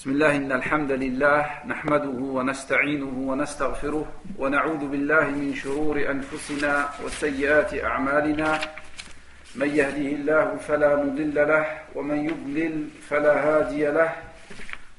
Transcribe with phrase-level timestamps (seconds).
[0.00, 4.06] بسم الله إن الحمد لله نحمده ونستعينه ونستغفره
[4.38, 8.60] ونعوذ بالله من شرور أنفسنا وسيئات أعمالنا.
[9.60, 14.12] من يهده الله فلا مضل له ومن يضلل فلا هادي له.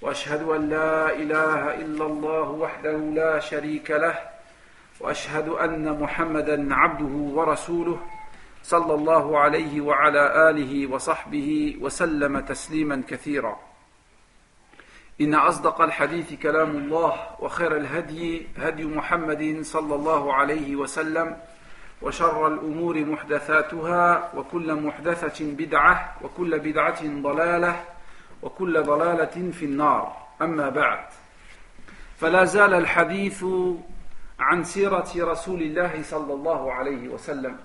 [0.01, 4.15] وأشهد أن لا إله إلا الله وحده لا شريك له.
[4.99, 7.99] وأشهد أن محمدا عبده ورسوله
[8.63, 13.70] صلى الله عليه وعلى آله وصحبه وسلم تسليما كثيرا.
[15.21, 21.38] إن أصدق الحديث كلام الله وخير الهدي هدي محمد صلى الله عليه وسلم
[22.02, 27.83] وشر الأمور محدثاتها وكل محدثة بدعة وكل بدعة ضلالة
[28.42, 30.18] وكل ضلالة في النار.
[30.42, 31.05] أما بعد
[32.17, 33.45] فلا زال الحديث
[34.39, 37.58] عن سيرة رسول الله صلى الله عليه وسلم.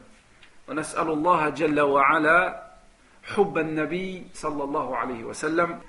[0.69, 2.63] ونسأل الله جل وعلا
[3.25, 5.81] حب النبي صلى الله عليه وسلم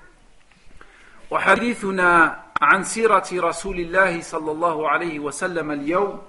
[1.31, 6.21] وحديثنا عن سيرة رسول الله صلى الله عليه وسلم اليوم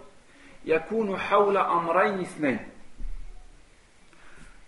[0.64, 2.58] يكون حول أمرين اثنين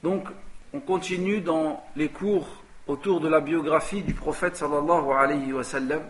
[0.03, 0.29] Donc,
[0.73, 2.47] on continue dans les cours
[2.87, 6.03] autour de la biographie du prophète sallallahu alayhi wa sallam.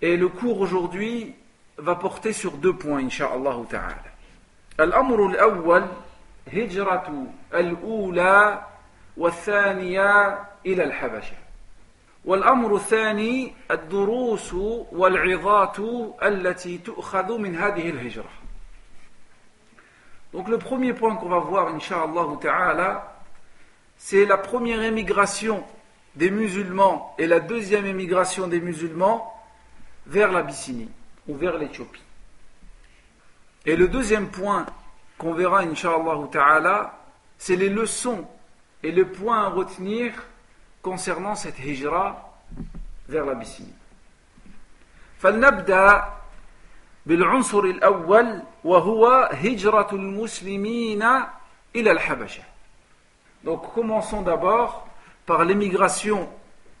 [0.00, 1.34] Et le cours aujourd'hui
[1.76, 4.16] va porter sur deux points, insha'Allah ta'ala.
[4.80, 5.86] الأمر الأول
[6.52, 8.62] هجرة الأولى
[9.16, 11.36] والثانية إلى الحبشة
[12.26, 14.54] والأمر الثاني الدروس
[14.92, 15.76] والعظات
[16.22, 18.30] التي تؤخذ من هذه الهجرة
[20.32, 23.22] Donc le premier point qu'on va voir, Inch'Allah Ta'ala,
[23.96, 25.64] c'est la première émigration
[26.14, 29.32] des musulmans et la deuxième émigration des musulmans
[30.06, 30.90] vers l'Abyssinie
[31.28, 32.02] ou vers l'Éthiopie.
[33.64, 34.66] Et le deuxième point
[35.16, 36.98] qu'on verra, Inch'Allah Ta'ala,
[37.38, 38.26] c'est les leçons
[38.82, 40.12] et le point à retenir
[40.81, 42.29] concernant cette hijra
[43.07, 43.73] vers l'Abyssinie.
[45.21, 46.03] فلنبدأ
[47.05, 51.03] بالعنصر الأول وهو هجرة المسلمين
[51.75, 52.43] إلى الحبشة.
[53.43, 54.87] Donc commençons d'abord
[55.25, 56.29] par l'émigration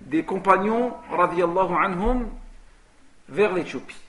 [0.01, 2.29] des compagnons radiallahu anhum
[3.29, 4.01] vers l'Éthiopie.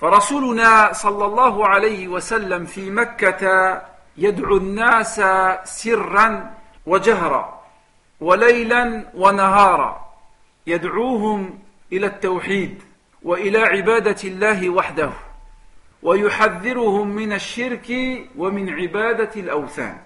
[0.00, 3.42] فرسولنا صلى الله عليه وسلم في مكة
[4.16, 5.20] يدعو الناس
[5.64, 6.54] سرا
[6.86, 7.57] وجهرا
[8.19, 10.13] وليلا ونهارا
[10.67, 11.59] يدعوهم
[11.91, 12.83] الى التوحيد
[13.23, 15.11] والى عباده الله وحده
[16.03, 17.89] ويحذرهم من الشرك
[18.37, 19.97] ومن عباده الاوثان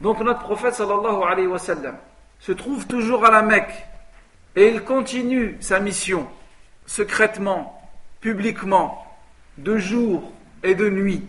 [0.00, 1.96] Donc notre prophète sallallahu alayhi wa sallam
[2.38, 3.84] se trouve toujours à la Mecque
[4.56, 6.26] et il continue sa mission
[6.86, 7.80] secrètement,
[8.20, 9.06] publiquement,
[9.58, 11.22] de jour et de nuit.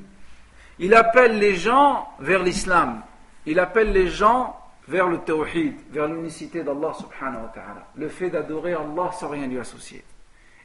[0.80, 3.02] Il appelle les gens vers l'islam.
[3.46, 4.58] Il appelle les gens
[4.88, 9.48] vers le tawhid, vers l'unicité d'Allah subhanahu wa ta'ala, le fait d'adorer Allah sans rien
[9.48, 10.04] lui associer.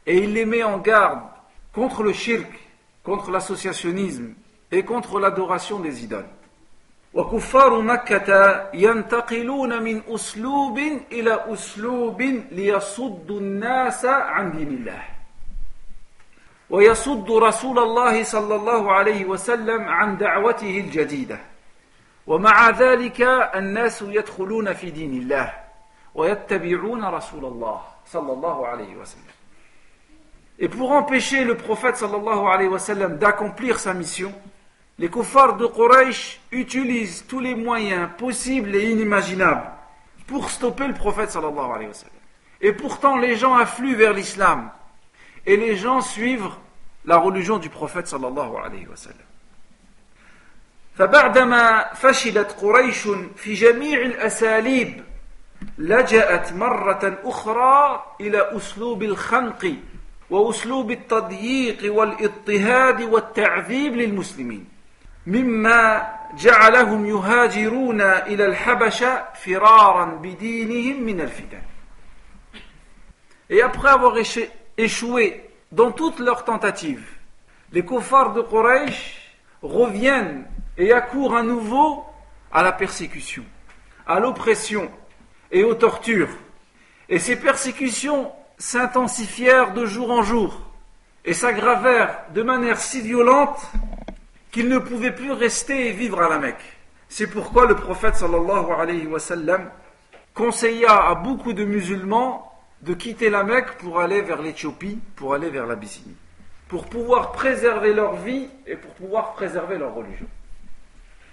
[0.07, 1.21] Et il les met en garde
[1.73, 2.51] contre le shirk,
[3.03, 4.35] contre l'associationnisme
[4.73, 6.29] et contre l'adoration des idoles.
[7.15, 10.79] وكفار مكة ينتقلون من أسلوب
[11.13, 15.03] إلى أسلوب ليصدوا الناس عن دين الله
[16.71, 21.39] ويصد رسول الله صلى الله عليه وسلم عن دعوته الجديده
[22.27, 23.23] ومع ذلك
[23.55, 25.53] الناس يدخلون في دين الله
[26.15, 29.37] ويتبعون رسول الله صلى الله عليه وسلم
[30.59, 34.33] Et pour empêcher le prophète sallallahu alayhi wa sallam d'accomplir sa mission,
[34.99, 39.69] les kuffars de Quraysh utilisent tous les moyens possibles et inimaginables
[40.27, 42.15] pour stopper le prophète sallallahu alayhi wa sallam.
[42.63, 44.71] Et pourtant les gens affluent vers l'islam
[45.45, 46.49] et les gens suivent
[47.05, 49.19] la religion du prophète sallallahu alayhi wa sallam.
[50.96, 55.04] فبعدما فشلت قريش في جميع الأساليب
[55.78, 59.76] لجأت مرة أخرى إلى أسلوب الخنق
[60.30, 64.68] وأسلوب التضييق والاضطهاد والتعذيب للمسلمين
[65.28, 71.62] مما جعلهم يهاجرون إلى الحبشة فرارا بدينهم من الفتن.
[73.50, 74.16] Et après avoir
[74.78, 77.06] échoué dans toutes leurs tentatives,
[77.74, 80.46] les kuffars de Quraysh reviennent
[80.78, 82.06] et accourt à nouveau
[82.52, 83.44] à la persécution,
[84.06, 84.92] à l'oppression
[85.52, 86.30] et aux tortures.
[87.10, 90.60] Et ces persécutions s'intensifièrent de jour en jour
[91.26, 93.60] et s'aggravèrent de manière si violente
[94.52, 96.78] qu'ils ne pouvaient plus rester et vivre à la Mecque.
[97.10, 99.70] C'est pourquoi le prophète sallallahu alayhi wa sallam
[100.34, 102.52] conseilla à beaucoup de musulmans
[102.82, 106.16] de quitter la Mecque pour aller vers l'Éthiopie, pour aller vers l'Abyssinie,
[106.68, 110.28] pour pouvoir préserver leur vie et pour pouvoir préserver leur religion.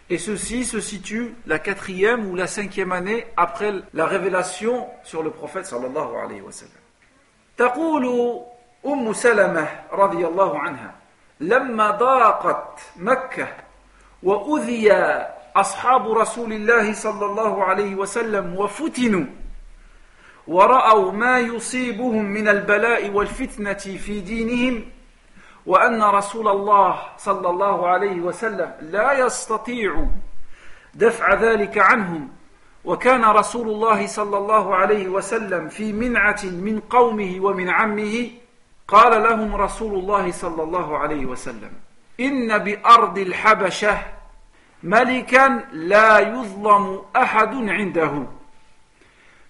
[0.10, 5.31] Et ceci se situe la quatrième ou la cinquième année après la révélation sur le
[5.31, 6.83] prophète sallallahu alayhi wa sallam.
[7.57, 8.06] تقول
[8.86, 10.95] أم سلمة رضي الله عنها
[11.39, 13.48] لما ضاقت مكة
[14.24, 14.92] وأذي
[15.56, 19.25] أصحاب رسول الله صلى الله عليه وسلم وفتنوا
[20.48, 24.86] ورأوا ما يصيبهم من البلاء والفتنة في دينهم
[25.69, 30.06] وأن رسول الله صلى الله عليه وسلم لا يستطيع
[30.94, 32.29] دفع ذلك عنهم.
[32.85, 38.31] وكان رسول الله صلى الله عليه وسلم في منعة من قومه ومن عمه
[38.88, 41.73] قال لهم رسول الله صلى الله عليه وسلم
[42.21, 43.99] إن بأرض الحبشة
[44.82, 48.26] ملكا لا يظلم أحد عنده.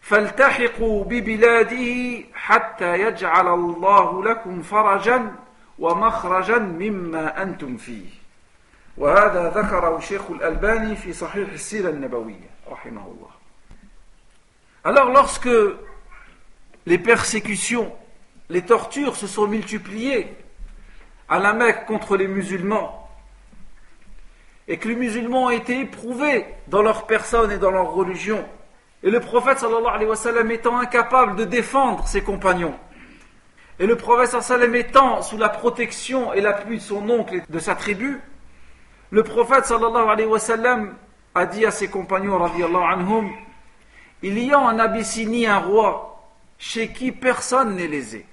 [0.01, 5.35] فالتحقوا ببلاده حتى يجعل الله لكم فرجا
[5.80, 8.10] ومخرجا مما أنتم فيه
[8.98, 13.30] وهذا ذكره الشيخ الألباني في صحيح السيرة النبوية رحمه الله
[14.86, 15.50] Alors lorsque
[16.86, 17.90] les persécutions,
[18.50, 20.36] les tortures se sont multipliées
[21.30, 23.10] à la Mecque contre les musulmans
[24.68, 28.46] et que les musulmans ont été éprouvés dans leur personne et dans leur religion
[29.04, 32.76] et le prophète sallallahu alayhi wa sallam étant incapable de défendre ses compagnons
[33.81, 37.59] et le prophète sallam étant sous la protection et l'appui de son oncle et de
[37.59, 38.21] sa tribu,
[39.11, 40.95] le prophète sallallahu alayhi wa sallam
[41.35, 43.31] a dit à ses compagnons anhum,
[44.23, 46.29] il y a en Abyssinie un roi
[46.59, 48.27] chez qui personne n'est lésé.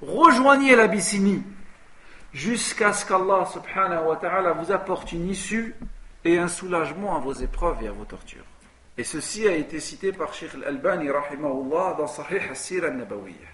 [0.00, 1.42] Rejoignez l'Abyssinie
[2.32, 5.74] jusqu'à ce qu'Allah subhanahu wa ta'ala vous apporte une issue
[6.24, 8.44] et un soulagement à vos épreuves et à vos tortures.
[8.96, 13.51] Et ceci a été cité par Sheikh Al-Albani dans Sahih al-Sira al-Nabawiyyah.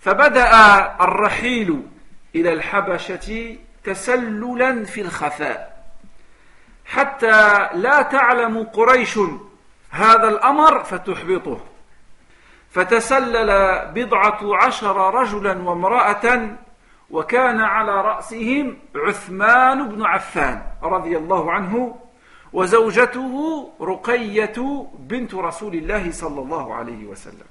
[0.00, 0.52] فبدأ
[1.00, 1.82] الرحيل
[2.34, 5.84] إلى الحبشة تسللا في الخفاء.
[6.86, 9.18] حتى لا تعلم قريش
[9.90, 11.60] هذا الأمر فتحبطه.
[12.70, 13.50] فتسلل
[13.94, 16.56] بضعة عشر رجلا وامرأة
[17.10, 21.98] وكان على رأسهم عثمان بن عفان رضي الله عنه
[22.52, 23.34] وزوجته
[23.80, 27.46] رقية بنت رسول الله صلى الله عليه وسلم.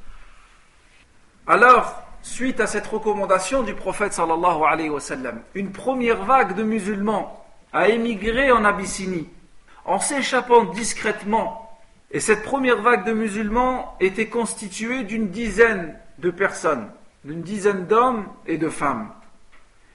[1.47, 6.63] Alors, suite à cette recommandation du prophète sallallahu alayhi wa sallam, une première vague de
[6.63, 7.43] musulmans
[7.73, 9.29] a émigré en Abyssinie
[9.85, 11.63] en s'échappant discrètement.
[12.11, 16.89] Et cette première vague de musulmans était constituée d'une dizaine de personnes,
[17.23, 19.11] d'une dizaine d'hommes et de femmes.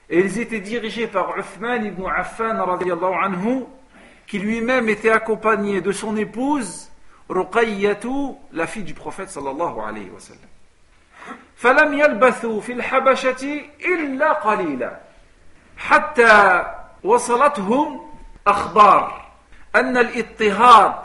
[0.09, 3.63] Et ils étaient dirigés par Uthman ibn Affan anhu,
[4.27, 6.89] qui lui-même était accompagné de son épouse
[7.29, 10.52] Ruqayyatu, la fille du prophète sallallahu alayhi wa sallam.
[11.55, 14.99] فلم يلبثوا في الحبشة إلا قليلا
[15.77, 16.65] حتى
[17.03, 18.01] وصلتهم
[18.47, 19.25] أخبار
[19.75, 20.95] أن الاضطهاد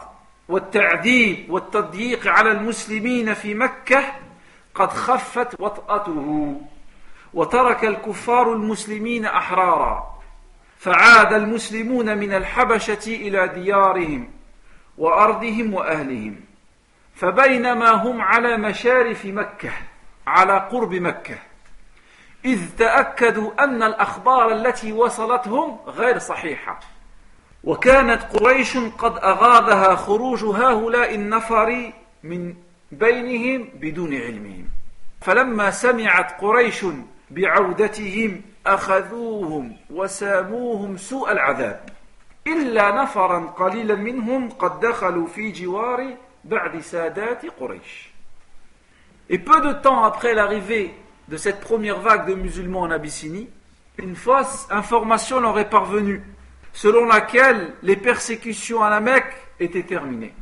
[0.48, 4.04] والتعذيب والتضييق على المسلمين في مكة
[4.74, 6.60] قد خفت وطأته
[7.34, 10.18] وترك الكفار المسلمين أحرارا
[10.78, 14.30] فعاد المسلمون من الحبشة إلى ديارهم
[14.98, 16.40] وأرضهم وأهلهم
[17.14, 19.70] فبينما هم على مشارف مكة.
[20.28, 21.38] على قرب مكة.
[22.44, 26.80] إذ تأكدوا أن الأخبار التي وصلتهم غير صحيحة.
[27.64, 31.92] وكانت قريش قد أغاضها خروج هؤلاء النفر
[32.22, 32.54] من
[32.92, 34.68] بينهم بدون علمهم.
[35.20, 36.86] فلما سمعت قريش
[37.30, 41.88] بعودتهم أخذوهم وساموهم سوء العذاب.
[42.46, 48.17] إلا نفرا قليلا منهم قد دخلوا في جوار بعد سادات قريش.
[49.30, 50.94] Et peu de temps après l'arrivée
[51.28, 53.48] de cette première vague de musulmans en Abyssinie,
[53.98, 56.22] une fausse information leur est parvenue,
[56.72, 60.34] selon laquelle les persécutions à la Mecque étaient terminées.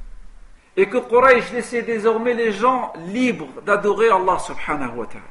[0.76, 5.24] Et que Quraysh laissait désormais les gens libres d'adorer Allah subhanahu wa ta'ala.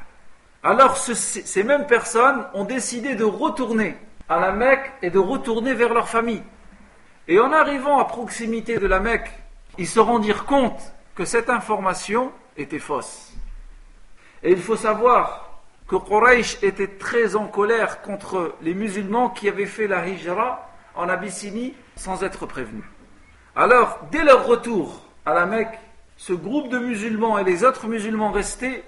[0.62, 3.96] Alors ces mêmes personnes ont décidé de retourner
[4.28, 6.42] à la Mecque et de retourner vers leur famille.
[7.28, 9.30] Et en arrivant à proximité de la Mecque,
[9.78, 10.80] ils se rendirent compte
[11.14, 13.25] que cette information était fausse.
[14.42, 19.66] Et il faut savoir que Quraysh était très en colère contre les musulmans qui avaient
[19.66, 22.84] fait la hijra en Abyssinie sans être prévenus.
[23.54, 25.78] Alors, dès leur retour à la Mecque,
[26.16, 28.84] ce groupe de musulmans et les autres musulmans restés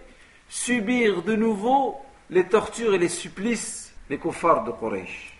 [0.48, 1.96] subirent de nouveau
[2.30, 5.38] les tortures et les supplices des kuffars de Quraysh.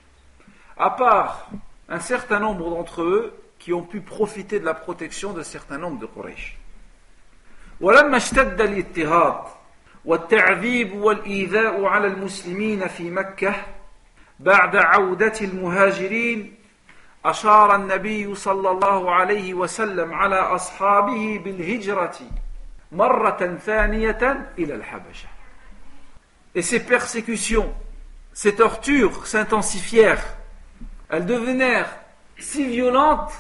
[0.77, 1.51] À part
[1.89, 5.99] un certain nombre d'entre eux qui ont pu profiter de la protection de certains nombres
[5.99, 6.59] de Quraysh.
[10.09, 13.55] والتعذيب والإيذاء على المسلمين في مكة
[14.41, 16.55] بعد عودة المهاجرين
[17.25, 22.17] أشار النبي صلى الله عليه وسلم على أصحابه بالهجرة
[22.93, 25.29] مرة ثانية إلى الحبشة
[26.55, 27.71] Et ces persécutions,
[28.33, 30.25] ces tortures s'intensifièrent.
[31.11, 31.95] Elles devenèrent
[32.39, 33.35] si violentes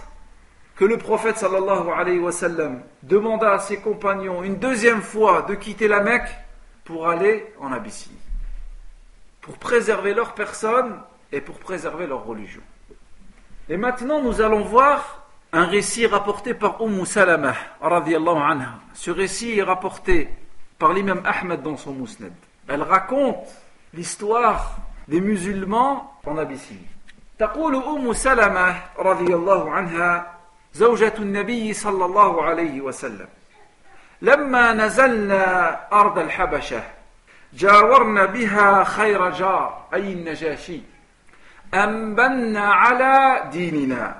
[0.77, 5.55] que le prophète sallallahu alayhi wa sallam demanda à ses compagnons une deuxième fois de
[5.55, 6.29] quitter la Mecque
[6.88, 8.18] pour aller en Abyssinie,
[9.42, 11.00] pour préserver leur personne
[11.32, 12.62] et pour préserver leur religion.
[13.70, 18.80] Et maintenant, nous allons voir un récit rapporté par Umm Salamah, anha.
[18.94, 20.30] Ce récit est rapporté
[20.77, 22.34] par l'imam Ahmed dans son Mousnad.
[22.68, 23.48] Elle raconte
[23.94, 24.77] l'histoire
[25.08, 26.88] des musulmans en Abyssinie.
[27.39, 30.38] تقول أم سلمة رضي الله عنها
[30.74, 33.27] زوجة النبي صلى الله عليه وسلم
[34.23, 36.83] لما نزلنا أرض الحبشة
[37.53, 40.81] جاورنا بها خير جار أي النجاشي
[41.75, 44.17] أنبنا على ديننا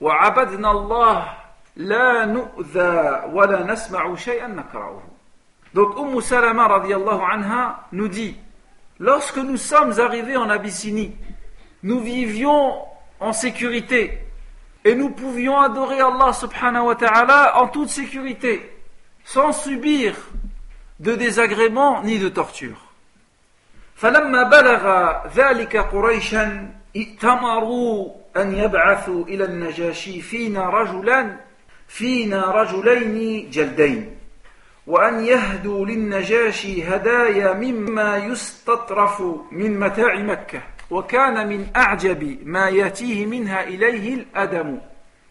[0.00, 1.28] وعبدنا الله
[1.76, 5.02] لا نؤذى ولا نسمع شيئا نكرهه
[5.72, 8.36] Donc Umm Salama radiallahu anha nous dit
[8.98, 11.16] Lorsque nous sommes arrivés en Abyssinie,
[11.82, 12.74] nous vivions
[13.18, 14.18] en sécurité
[14.84, 18.70] et nous pouvions adorer Allah subhanahu wa ta'ala en toute sécurité,
[19.24, 20.14] sans subir
[21.00, 22.90] de désagréments ni de torture.
[23.96, 31.36] فلما بلغ ذلك قريشا ائتمروا أن يبعثوا إلى النجاشي فينا رجلا
[31.88, 34.16] فينا رجلين جلدين
[34.86, 39.22] وأن يهدوا للنجاشي هدايا مما يستطرف
[39.52, 44.78] من متاع مكة وكان من أعجب ما يأتيه منها إليه الأدم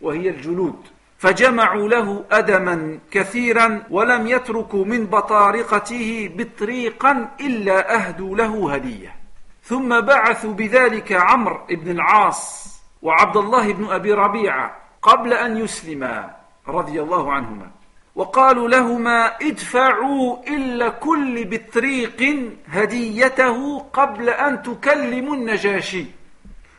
[0.01, 0.79] وهي الجلود
[1.19, 9.15] فجمعوا له أدما كثيرا ولم يتركوا من بطارقته بطريقا إلا أهدوا له هدية.
[9.63, 12.69] ثم بعثوا بذلك عمرو بن العاص
[13.01, 16.35] وعبد الله بن أبي ربيعة قبل أن يسلما
[16.67, 17.67] رضي الله عنهما.
[18.15, 26.05] وقالوا لهما ادفعوا إلا كل بطريق هديته قبل أن تكلموا النجاشي.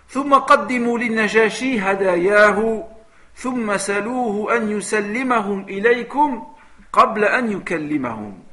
[0.08, 2.84] ثم قدموا للنجاشي هداياه
[3.39, 6.47] ثم سلوه أن يسلمهم إليكم
[6.93, 8.45] قبل أن يكلمهم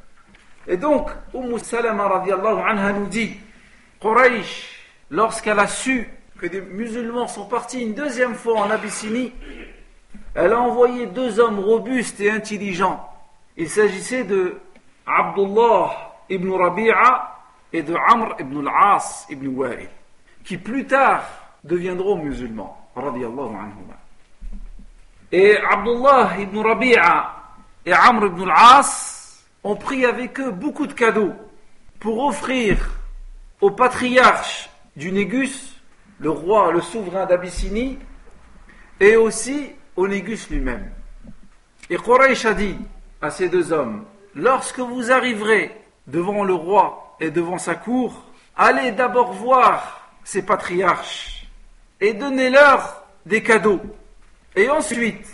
[0.68, 3.36] Et donc, Umm Salama radiallahu anha nous dit,
[4.00, 4.78] Quraysh,
[5.10, 9.32] lorsqu'elle a su que des musulmans sont partis une deuxième fois en Abyssinie,
[10.34, 13.08] elle a envoyé deux hommes robustes et intelligents.
[13.56, 14.60] Il s'agissait de
[15.04, 15.90] Abdullah
[16.30, 17.38] ibn Rabi'a
[17.72, 19.88] et de Amr ibn al-As ibn Wa'il,
[20.44, 21.24] qui plus tard
[21.64, 22.78] deviendront musulmans.
[25.31, 27.33] Et Abdullah ibn Rabi'a
[27.85, 31.33] et Amr ibn al-As ont pris avec eux beaucoup de cadeaux
[31.99, 32.77] pour offrir
[33.59, 35.75] au patriarche du Négus,
[36.19, 37.99] le roi, le souverain d'Abyssinie,
[38.99, 40.91] et aussi au Négus lui-même.
[41.89, 42.77] Et Quraysh a dit
[43.21, 45.75] à ces deux hommes, lorsque vous arriverez
[46.07, 48.23] devant le roi et devant sa cour,
[48.55, 51.47] allez d'abord voir ces patriarches
[51.99, 53.81] et donnez-leur des cadeaux.
[54.56, 55.26] Et ensuite,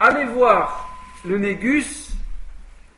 [0.00, 0.88] allez voir
[1.24, 2.10] le Négus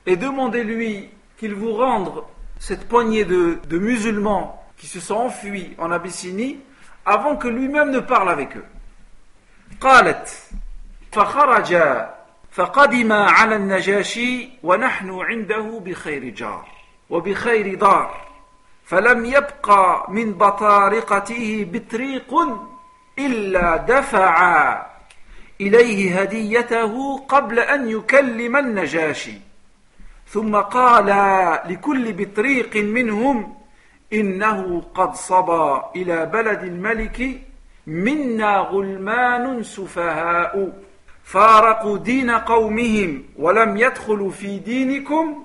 [0.06, 2.24] et demandez-lui qu'il vous rende
[2.58, 6.60] cette poignée de, de musulmans qui se sont enfuis en Abyssinie
[7.04, 8.64] avant que lui-même ne parle avec eux.
[11.14, 11.76] فخرج
[12.52, 16.68] فقدم على النجاشي ونحن عنده بخير جار
[17.10, 18.26] وبخير دار
[18.84, 22.34] فلم يبقى من بطارقته بطريق
[23.18, 24.87] إلا دفع
[25.61, 29.33] إليه هديته قبل أن يكلم النجاشي
[30.27, 31.05] ثم قال
[31.71, 33.55] لكل بطريق منهم
[34.13, 37.41] إنه قد صبى إلى بلد الملك
[37.87, 40.73] منا غلمان سفهاء.
[41.23, 45.43] فارقوا دين قومهم ولم يدخلوا في دينكم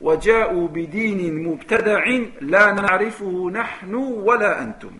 [0.00, 2.04] وجاءوا بدين مبتدع
[2.40, 4.90] لا نعرفه نحن ولا أنتم.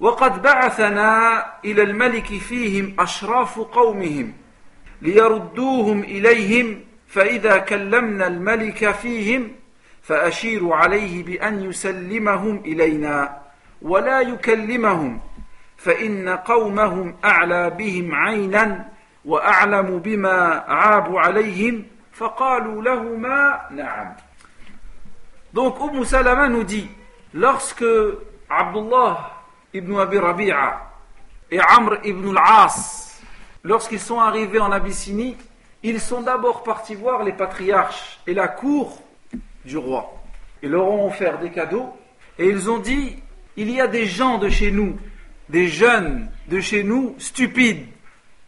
[0.00, 4.32] وقد بعثنا إلى الملك فيهم أشراف قومهم
[5.02, 9.52] ليردوهم إليهم فإذا كلمنا الملك فيهم
[10.02, 13.38] فأشيروا عليه بأن يسلمهم إلينا
[13.82, 15.20] ولا يكلمهم
[15.76, 18.88] فإن قومهم أعلى بهم عينا
[19.24, 24.14] وأعلم بما عابوا عليهم فقالوا لهما نعم.
[25.52, 26.88] Donc أم Salama nous dit,
[27.34, 28.16] عبد
[28.50, 29.39] Abdullah
[29.72, 30.90] ibn Abi Rabi'a
[31.50, 33.20] et Amr ibn al-As.
[33.62, 35.36] Lorsqu'ils sont arrivés en Abyssinie
[35.82, 39.02] ils sont d'abord partis voir les patriarches et la cour
[39.64, 40.12] du roi.
[40.62, 41.88] Ils leur ont offert des cadeaux
[42.38, 43.16] et ils ont dit
[43.56, 44.98] il y a des gens de chez nous
[45.48, 47.86] des jeunes de chez nous stupides,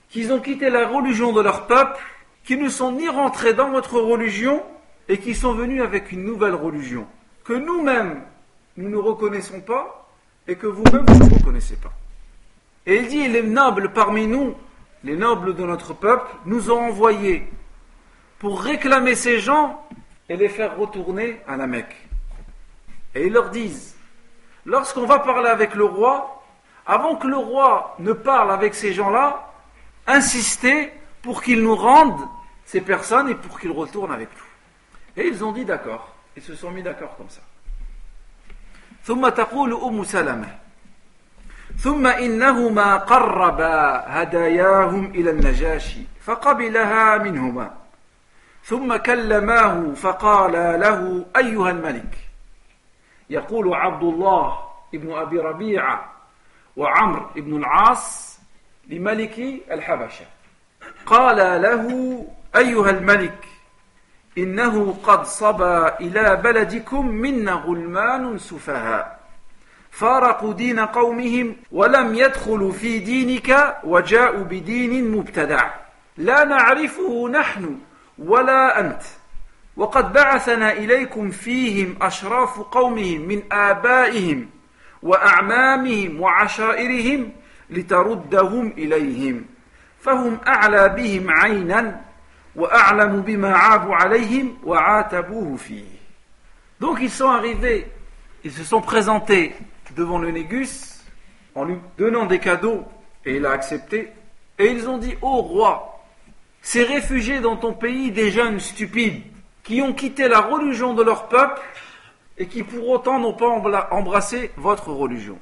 [0.08, 2.00] qui ont quitté la religion de leur peuple,
[2.44, 4.62] qui ne sont ni rentrés dans votre religion
[5.08, 7.06] et qui sont venus avec une nouvelle religion,
[7.44, 8.22] que nous-mêmes
[8.76, 10.01] nous ne reconnaissons pas
[10.48, 11.92] et que vous-même vous ne reconnaissez pas.
[12.86, 14.54] Et il dit, les nobles parmi nous,
[15.04, 17.48] les nobles de notre peuple, nous ont envoyés
[18.38, 19.86] pour réclamer ces gens
[20.28, 22.08] et les faire retourner à la Mecque.
[23.14, 23.94] Et ils leur disent,
[24.64, 26.42] lorsqu'on va parler avec le roi,
[26.86, 29.52] avant que le roi ne parle avec ces gens-là,
[30.06, 32.26] insistez pour qu'ils nous rendent
[32.64, 35.22] ces personnes et pour qu'ils retournent avec nous.
[35.22, 36.08] Et ils ont dit d'accord.
[36.36, 37.42] Ils se sont mis d'accord comme ça.
[39.04, 40.48] ثم تقول أم سلمة
[41.78, 47.74] ثم إنهما قربا هداياهم إلى النجاشي فقبلها منهما
[48.64, 52.14] ثم كلماه فقال له أيها الملك
[53.30, 54.58] يقول عبد الله
[54.94, 56.12] ابن أبي ربيعة
[56.76, 58.38] وعمر بن العاص
[58.88, 59.38] لملك
[59.70, 60.24] الحبشة
[61.06, 61.86] قال له
[62.56, 63.44] أيها الملك
[64.38, 69.20] إنه قد صبى إلى بلدكم منا غلمان سفهاء.
[69.90, 75.70] فارقوا دين قومهم ولم يدخلوا في دينك وجاءوا بدين مبتدع.
[76.16, 77.78] لا نعرفه نحن
[78.18, 79.02] ولا أنت.
[79.76, 84.48] وقد بعثنا إليكم فيهم أشراف قومهم من آبائهم
[85.02, 87.32] وأعمامهم وعشائرهم
[87.70, 89.44] لتردهم إليهم.
[90.00, 92.00] فهم أعلى بهم عينا
[92.55, 95.97] وأعلم بما عابوا عليهم وعاتبوه فيه
[96.79, 97.87] Donc ils sont arrivés,
[98.43, 99.55] ils se sont présentés
[99.95, 101.03] devant le Négus
[101.55, 102.83] en lui donnant des cadeaux
[103.25, 104.11] et il a accepté.
[104.59, 106.03] Et ils ont dit, ô roi,
[106.61, 109.23] ces réfugiés dans ton pays des jeunes stupides
[109.63, 111.61] qui ont quitté la religion de leur peuple
[112.37, 113.47] et qui pour autant n'ont pas
[113.91, 115.39] embrassé votre religion.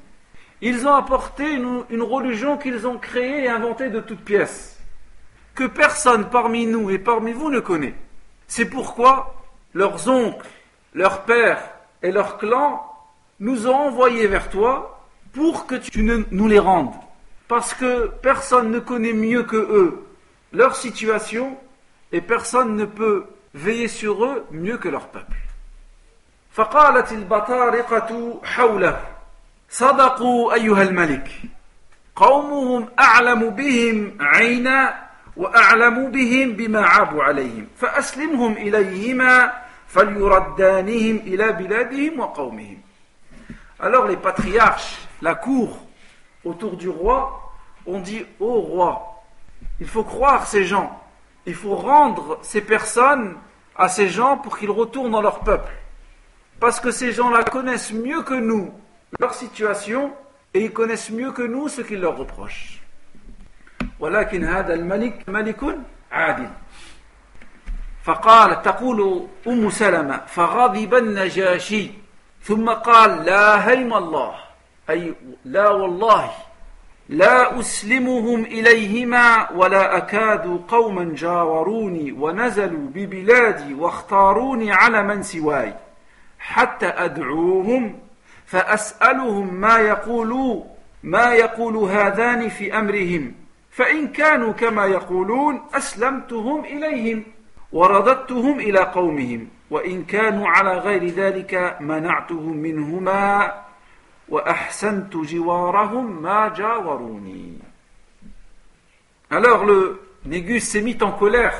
[0.62, 4.79] Ils ont apporté une, une religion qu'ils ont créée et inventée de toutes pièces,
[5.54, 7.94] que personne parmi nous et parmi vous ne connaît.
[8.46, 9.34] C'est pourquoi
[9.74, 10.46] leurs oncles,
[10.94, 11.62] leurs pères
[12.02, 12.82] et leurs clans
[13.40, 16.94] nous ont envoyés vers toi pour que tu ne, nous les rendes.
[17.48, 20.06] Parce que personne ne connaît mieux que eux
[20.52, 21.56] leur situation
[22.12, 25.36] et personne ne peut veiller sur eux mieux que leur peuple.
[26.56, 29.00] فقالت البطارقة حوله
[29.70, 31.30] صدقوا أيها الملك
[32.16, 35.06] قومهم أعلم بهم عينا
[35.40, 39.52] وأعلم بهم بما عابوا عليهم فأسلمهم إليهما
[39.88, 42.78] فليردانهم إلى بلادهم وقومهم
[43.78, 45.78] Alors les patriarches, la cour
[46.44, 47.52] autour du roi,
[47.84, 49.22] ont dit Ô roi,
[49.80, 50.98] il faut croire ces gens,
[51.44, 53.36] il faut rendre ces personnes
[53.76, 55.70] à ces gens pour qu'ils retournent dans leur peuple.
[56.58, 58.72] Parce que ces gens-là connaissent mieux que nous
[59.20, 60.10] leur situation
[60.54, 62.79] et ils connaissent mieux que nous ce qu'ils leur reprochent.
[64.01, 65.77] ولكن هذا الملك ملك
[66.11, 66.49] عادل.
[68.03, 71.91] فقال تقول أم سلمة فغضب النجاشي
[72.43, 74.35] ثم قال لا هيم الله
[74.89, 75.13] أي
[75.45, 76.31] لا والله
[77.09, 85.73] لا أسلمهم إليهما ولا أكاد قوما جاوروني ونزلوا ببلادي واختاروني على من سواي
[86.39, 87.99] حتى أدعوهم
[88.45, 90.63] فأسألهم ما يقولوا
[91.03, 93.40] ما يقول هذان في أمرهم.
[93.80, 97.24] فإن كانوا كما يقولون أسلمتهم إليهم
[97.72, 103.54] ورددتهم إلى قومهم وإن كانوا على غير ذلك منعتهم منهما
[104.28, 107.58] وأحسنت جوارهم ما جاوروني
[109.28, 111.54] Alors le Négus s'est mis en colère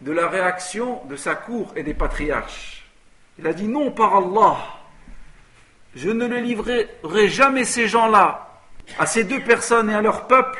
[0.00, 2.84] de la réaction de sa cour et des patriarches.
[3.38, 4.56] Il a dit non par Allah,
[5.94, 8.50] je ne le livrerai jamais ces gens-là
[8.98, 10.58] à ces deux personnes et à leur peuple,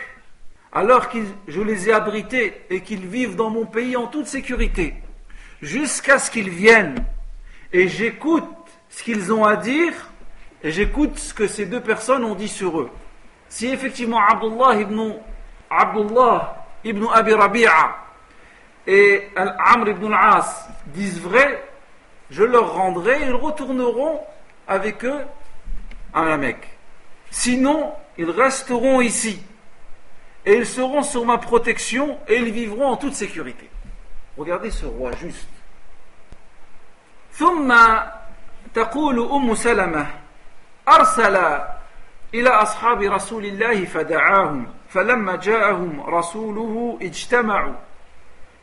[0.74, 4.96] alors que je les ai abrités et qu'ils vivent dans mon pays en toute sécurité,
[5.62, 7.06] jusqu'à ce qu'ils viennent
[7.72, 8.44] et j'écoute
[8.90, 9.94] ce qu'ils ont à dire
[10.64, 12.90] et j'écoute ce que ces deux personnes ont dit sur eux.
[13.50, 15.14] Si effectivement Abdullah ibn,
[15.70, 17.96] Abdullah ibn Abi Rabi'a
[18.88, 21.64] et Amr ibn al-As disent vrai,
[22.32, 24.22] je leur rendrai, ils retourneront
[24.68, 25.22] avec eux
[26.14, 26.68] à la Mecque.
[27.30, 29.42] Sinon, ils resteront ici
[30.47, 33.69] Et ils seront sur ma protection et ils vivront en toute sécurité.
[34.37, 35.49] Regardez ce roi juste.
[37.39, 37.75] ثم
[38.75, 40.07] تقول أم سلمة
[40.89, 41.37] أرسل
[42.35, 47.75] إلى أصحاب رسول الله فدعاهم فلما جاءهم رسوله اجتمعوا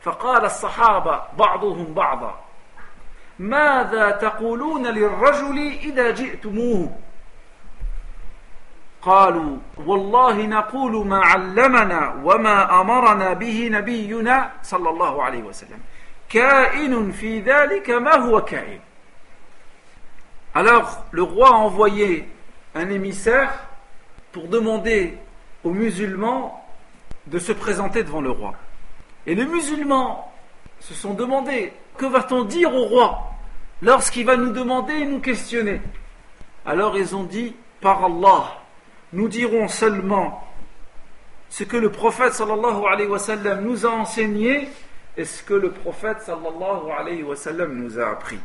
[0.02, 2.40] فقال الصحابة بعضهم بعضا
[3.38, 6.98] ماذا تقولون للرجل إذا جئتموه
[9.02, 15.80] قالوا والله نقول ما علمنا وما أمرنا به نبينا صلى الله عليه وسلم
[16.28, 18.80] كائن في ذلك ما هو كائن
[20.54, 22.26] Alors, le roi a envoyé
[22.74, 23.52] un émissaire
[24.32, 25.18] pour demander
[25.64, 26.64] aux musulmans
[27.26, 28.54] de se présenter devant le roi.
[29.26, 30.32] Et les musulmans
[30.80, 33.30] se sont demandé que va-t-on dire au roi
[33.82, 35.82] lorsqu'il va nous demander et nous questionner
[36.64, 38.59] Alors ils ont dit par Allah,
[39.12, 40.42] nous dirons seulement
[41.48, 44.68] ce que le prophète sallallahu alayhi wa sallam nous a enseigné
[45.16, 48.40] et ce que le prophète sallallahu alayhi wa sallam nous a appris.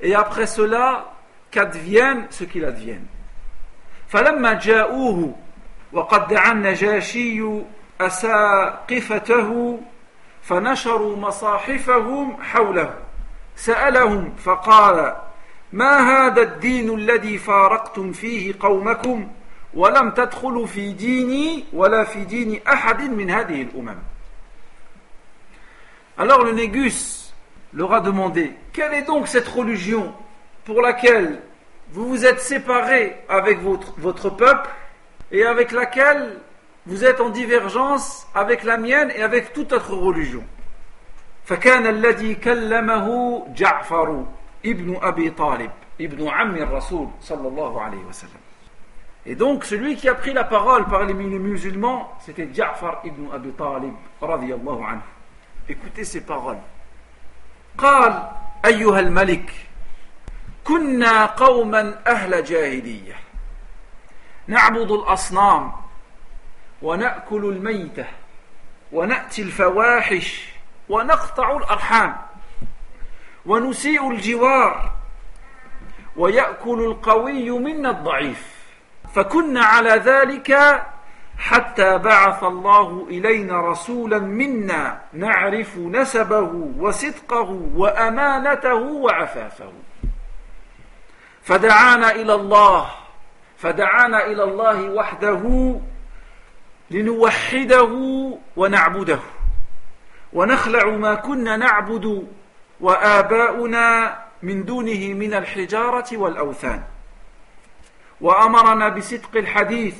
[0.00, 1.12] Et après cela,
[1.50, 3.06] qu'advienne ce qu'il advienne.
[4.08, 5.34] فلما جاءوه
[5.92, 7.42] وقد دعا النجاشي
[8.00, 9.80] أساقفته
[10.42, 12.94] فنشروا مصاحفهم حوله
[13.56, 15.16] سألهم فقال
[15.72, 19.28] ما هذا الدين الذي فارقتم فيه قومكم
[19.74, 23.96] ولم تدخلوا في ديني ولا في دين أحد من هذه الأمم
[26.18, 27.32] Alors le Négus
[27.72, 30.12] leur a demandé Quelle est donc cette religion
[30.64, 31.40] pour laquelle
[31.90, 34.68] vous vous êtes séparés avec votre, votre peuple
[35.30, 36.38] et avec laquelle
[36.86, 40.44] vous êtes en divergence avec la mienne et avec toute autre religion
[41.44, 44.24] فكان الذي كلمه جعفر
[44.66, 48.45] ابن أبي طالب ابن عم الرسول صلى الله عليه وسلم
[49.29, 53.51] Et donc celui qui a pris la parole parmi les musulmans, c'était Ja'far ibn Abi
[53.51, 55.01] Talib radiyallahu anhu.
[55.67, 56.59] Écoutez ces paroles.
[57.77, 58.29] قال
[58.65, 59.53] أيها الملك
[60.63, 63.15] كنا قوما أهل جاهلية
[64.47, 65.71] نعبد الأصنام
[66.81, 68.05] ونأكل الميتة
[68.91, 70.49] ونأتي الفواحش
[70.89, 72.15] ونقطع الأرحام
[73.45, 74.91] ونسيء الجوار
[76.15, 78.56] ويأكل القوي منا الضعيف
[79.17, 80.81] فكنا على ذلك
[81.37, 89.71] حتى بعث الله إلينا رسولا منا نعرف نسبه وصدقه وأمانته وعفافه.
[91.43, 92.89] فدعانا إلى الله
[93.57, 95.75] فدعانا إلى الله وحده
[96.91, 97.91] لنوحده
[98.57, 99.19] ونعبده
[100.33, 102.27] ونخلع ما كنا نعبد
[102.79, 106.83] وآباؤنا من دونه من الحجارة والأوثان.
[108.21, 109.95] وأمرنا بصدق الحديث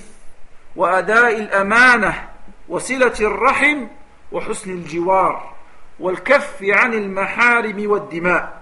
[0.76, 2.28] وأداء الأمانة
[2.70, 3.88] وصلة الرحم
[4.32, 5.54] وحسن الجوار
[6.00, 8.62] والكف عن المحارم والدماء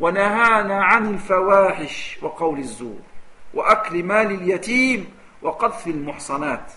[0.00, 2.98] ونهانا عن الفواحش وقول الزور
[3.54, 5.10] وأكل مال اليتيم
[5.42, 6.72] وقذف المحصنات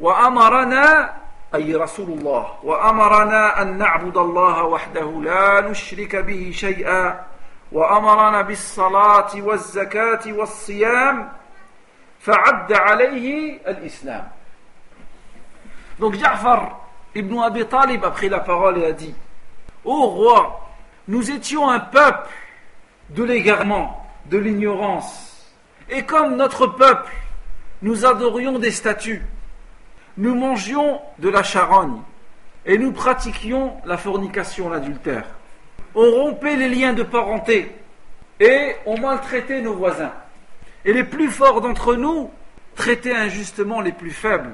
[0.00, 1.12] وأمرنا
[1.54, 7.29] أي رسول الله وأمرنا أن نعبد الله وحده لا نشرك به شيئا
[7.71, 11.31] وأمرنا بالصلاة والزكاة والصيام
[12.19, 14.27] فعد عليه الإسلام
[15.97, 16.77] Donc Ja'far
[17.15, 19.15] ibn Abi Talib a pris la parole et a dit
[19.85, 20.67] Ô roi,
[21.07, 22.29] nous étions un peuple
[23.11, 25.49] de l'égarement, de l'ignorance.
[25.89, 27.13] Et comme notre peuple,
[27.81, 29.23] nous adorions des statues
[30.17, 32.01] nous mangions de la charogne
[32.65, 35.25] et nous pratiquions la fornication, l'adultère.
[35.94, 37.72] On rompait les liens de parenté
[38.38, 40.12] et on maltraitait nos voisins.
[40.84, 42.30] Et les plus forts d'entre nous
[42.74, 44.52] traitaient injustement les plus faibles.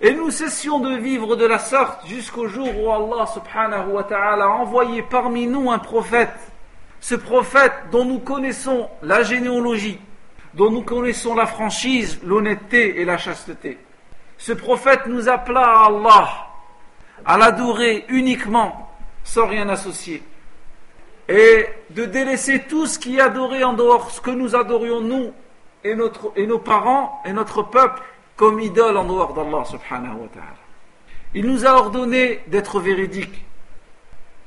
[0.00, 4.44] Et nous cessions de vivre de la sorte jusqu'au jour où Allah subhanahu wa ta'ala
[4.44, 6.52] a envoyé parmi nous un prophète.
[7.00, 9.98] Ce prophète dont nous connaissons la généalogie,
[10.54, 13.78] dont nous connaissons la franchise, l'honnêteté et la chasteté.
[14.36, 16.28] Ce prophète nous appela à Allah,
[17.24, 18.92] à l'adorer uniquement,
[19.24, 20.22] sans rien associer,
[21.28, 25.32] et de délaisser tout ce qui est adoré en dehors, ce que nous adorions nous
[25.84, 28.02] et, notre, et nos parents et notre peuple
[28.36, 30.56] comme idole en dehors d'Allah subhanahu wa ta'ala.
[31.34, 33.44] Il nous a ordonné d'être véridiques,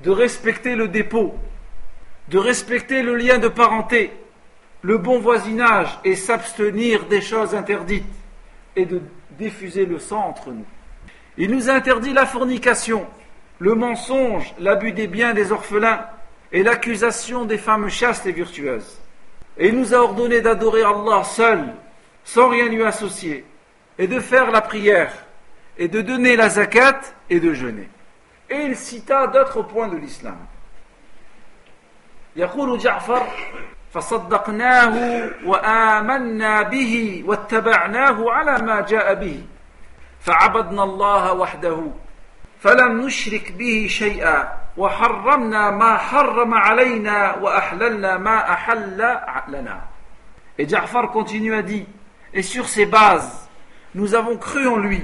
[0.02, 1.36] de respecter le dépôt,
[2.30, 4.12] de respecter le lien de parenté,
[4.82, 8.06] le bon voisinage et s'abstenir des choses interdites
[8.76, 9.02] et de
[9.38, 10.66] diffuser le sang entre nous.
[11.38, 13.06] Il nous interdit la fornication,
[13.60, 16.06] le mensonge, l'abus des biens des orphelins
[16.53, 18.99] et l'accusation des femmes chastes et virtueuses.
[19.59, 21.75] Et il nous a ordonné d'adorer Allah seul,
[22.25, 23.45] sans rien lui associer,
[23.99, 25.13] et de faire la prière,
[25.79, 27.89] et de donner la zakat et de jeûner.
[28.51, 30.37] Et il cita d'autres points de l'islam.
[33.97, 34.95] فصدقناه
[35.45, 39.41] وآمنا به واتبعناه على ما جاء به
[40.21, 41.93] فعبدنا الله وحده
[42.61, 48.99] فلم نشرك به شيئا وحرمنا ما حرم علينا وأحللنا ما أحل
[49.49, 49.81] لنا
[50.59, 51.85] Et Ja'far continue à dire
[52.33, 53.49] Et sur ces bases,
[53.95, 55.03] nous avons cru en lui.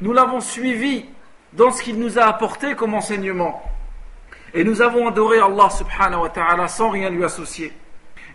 [0.00, 1.06] Nous l'avons suivi
[1.52, 3.62] dans ce qu'il nous a apporté comme enseignement.
[4.52, 7.72] Et nous avons adoré Allah subhanahu wa ta'ala sans rien lui associer.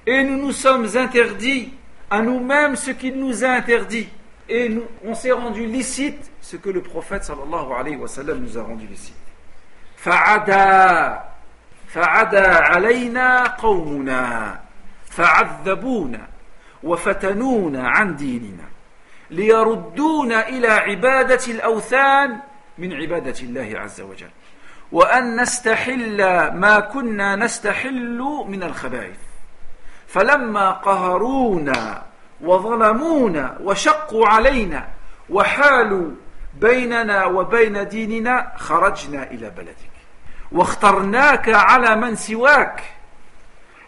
[0.06, 1.74] Et nous nous sommes interdits
[2.10, 4.08] à nous-mêmes ce qu'il nous a interdit.
[4.48, 8.58] Et nous, on s'est rendu licite ce que le prophète sallallahu alayhi wa sallam nous
[8.58, 9.16] a rendu licite.
[10.05, 11.21] فعدا
[11.89, 14.61] فعدا علينا قومنا
[15.11, 16.27] فعذبونا
[16.83, 18.65] وفتنونا عن ديننا
[19.31, 22.39] ليردونا إلى عبادة الأوثان
[22.79, 24.31] من عبادة الله عز وجل.
[24.93, 26.17] وأن نستحل
[26.55, 29.17] ما كنا نستحل من الخبائث.
[30.07, 32.03] فلما قهرونا
[32.41, 34.89] وظلمونا وشقوا علينا
[35.31, 36.11] وحالوا
[36.61, 39.94] بيننا وبين ديننا خرجنا إلى بلدك
[40.54, 42.84] واخترناك على من سواك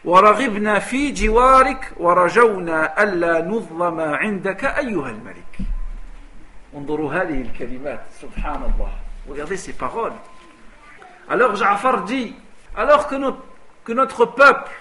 [0.05, 5.60] ورغبنا في جوارك ورجونا ألا نظلم عندك أيها الملك
[6.75, 8.91] انظروا هذه الكلمات سبحان الله
[9.29, 10.13] regardez ces paroles
[11.29, 12.36] alors Ja'far dit
[12.75, 13.43] alors que notre,
[13.84, 14.71] que notre peuple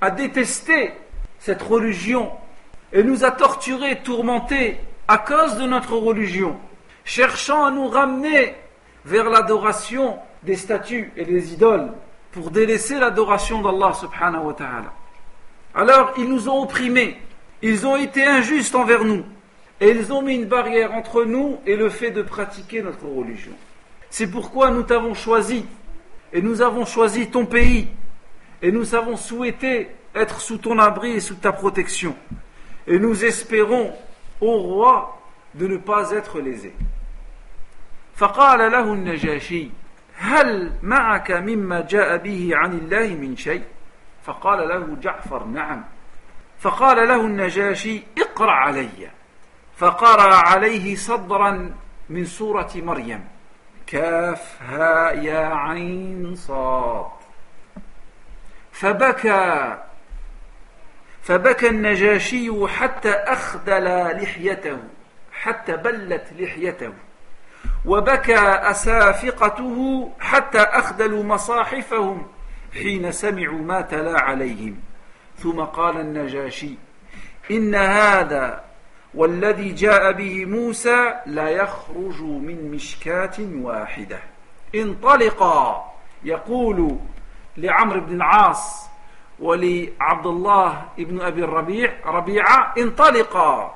[0.00, 0.92] a détesté
[1.38, 2.30] cette religion
[2.92, 6.56] et nous a torturés, tourmentés à cause de notre religion,
[7.04, 8.54] cherchant à nous ramener
[9.04, 11.91] vers l'adoration des statues et des idoles
[12.31, 14.93] pour délaisser l'adoration d'Allah subhanahu wa ta'ala.
[15.73, 17.17] Alors ils nous ont opprimés,
[17.61, 19.23] ils ont été injustes envers nous,
[19.81, 23.53] et ils ont mis une barrière entre nous et le fait de pratiquer notre religion.
[24.09, 25.65] C'est pourquoi nous t'avons choisi,
[26.31, 27.87] et nous avons choisi ton pays,
[28.61, 32.15] et nous avons souhaité être sous ton abri et sous ta protection.
[32.87, 33.93] Et nous espérons,
[34.39, 35.19] au roi,
[35.55, 36.73] de ne pas être lésé.
[40.17, 43.63] هل معك مما جاء به عن الله من شيء؟
[44.23, 45.83] فقال له جعفر نعم.
[46.59, 49.09] فقال له النجاشي اقرأ علي.
[49.77, 51.75] فقرأ عليه صدرا
[52.09, 53.27] من سورة مريم.
[53.87, 57.11] كاف ها يا عين صاد.
[58.71, 59.77] فبكى.
[61.21, 63.85] فبكى النجاشي حتى أخدل
[64.21, 64.77] لحيته
[65.31, 66.93] حتى بلت لحيته.
[67.87, 72.27] وبكى أسافقته حتى أخدلوا مصاحفهم
[72.73, 74.79] حين سمعوا ما تلا عليهم.
[75.37, 76.71] ثم قال النجاشي
[77.51, 78.63] إن هذا
[79.13, 84.19] والذي جاء به موسى لا يخرج من مشكاة واحدة.
[84.75, 85.93] انطلقا
[86.23, 86.97] يقول
[87.57, 88.89] لعمرو بن العاص
[89.39, 93.74] ولعبد الله بن أبي الربيع ربيعة انطلقا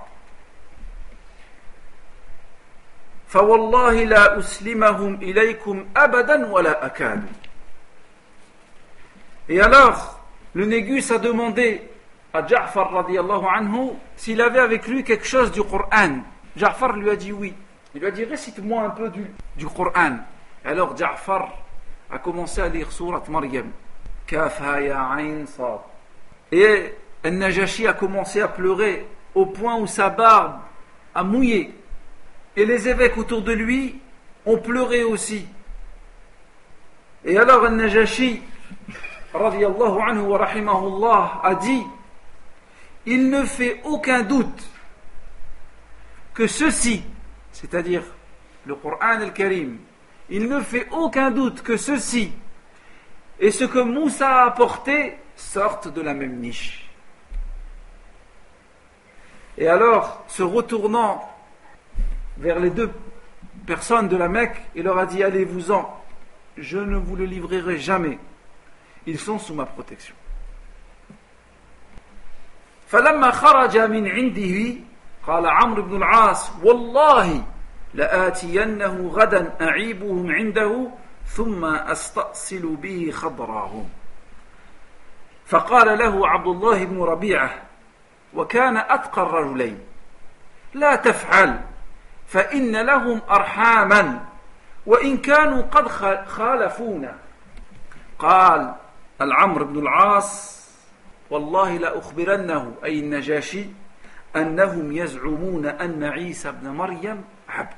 [3.29, 7.23] فوالله لا أسلمهم إليكم أبدا ولا أكاد
[9.49, 10.21] Et alors,
[10.55, 11.83] le Négus a demandé
[12.33, 16.21] à Ja'far radiallahu anhu s'il avait avec lui quelque chose du Coran.
[16.57, 17.53] Ja'far lui a dit oui.
[17.95, 20.17] Il lui a dit récite-moi un peu du, du Coran.
[20.65, 21.51] Alors Ja'far
[22.11, 23.71] a commencé à lire surat Maryam.
[24.27, 25.81] Kaf ya ayn sad.
[26.51, 30.55] Et Najashi a commencé à pleurer au point où sa barbe
[31.15, 31.75] a mouillé.
[32.60, 33.96] Et les évêques autour de lui
[34.46, 35.48] ont pleuré aussi.
[37.24, 38.42] Et alors Al-Najashi,
[39.34, 41.84] anhu wa rahimahullah, a dit
[43.06, 44.62] Il ne fait aucun doute
[46.34, 47.02] que ceci,
[47.54, 48.04] c'est-à-dire
[48.66, 49.78] le Coran al-Karim,
[50.30, 52.34] il ne fait aucun doute que ceci
[53.40, 56.90] et ce que Moussa a apporté sortent de la même niche.
[59.58, 61.24] Et alors, se retournant
[62.39, 62.91] vers les deux
[63.67, 66.03] personnes de la Mecque et leur a dit Allez-vous-en,
[66.57, 68.19] je ne vous le livrerai jamais.
[69.07, 70.15] Ils sont sous ma protection.
[72.89, 74.75] فلما خرج من عنده
[75.27, 77.45] قال عمرو بن العاص والله
[77.95, 80.91] لآتينه غدا أعيبهم عنده
[81.27, 83.89] ثم أستأصل به خضراهم
[85.47, 87.51] فقال له عبد الله بن ربيعة
[88.35, 89.79] وكان أتقى الرجلين
[90.75, 91.61] لا تفعل
[92.30, 94.26] فإن لهم أرحاما
[94.86, 95.88] وإن كانوا قد
[96.28, 97.16] خالفونا
[98.20, 98.74] قال
[99.22, 100.60] العمر بن العاص
[101.30, 103.66] والله لأخبرنه أي النجاشي
[104.36, 107.76] أنهم يزعمون أن عيسى بن مريم عبد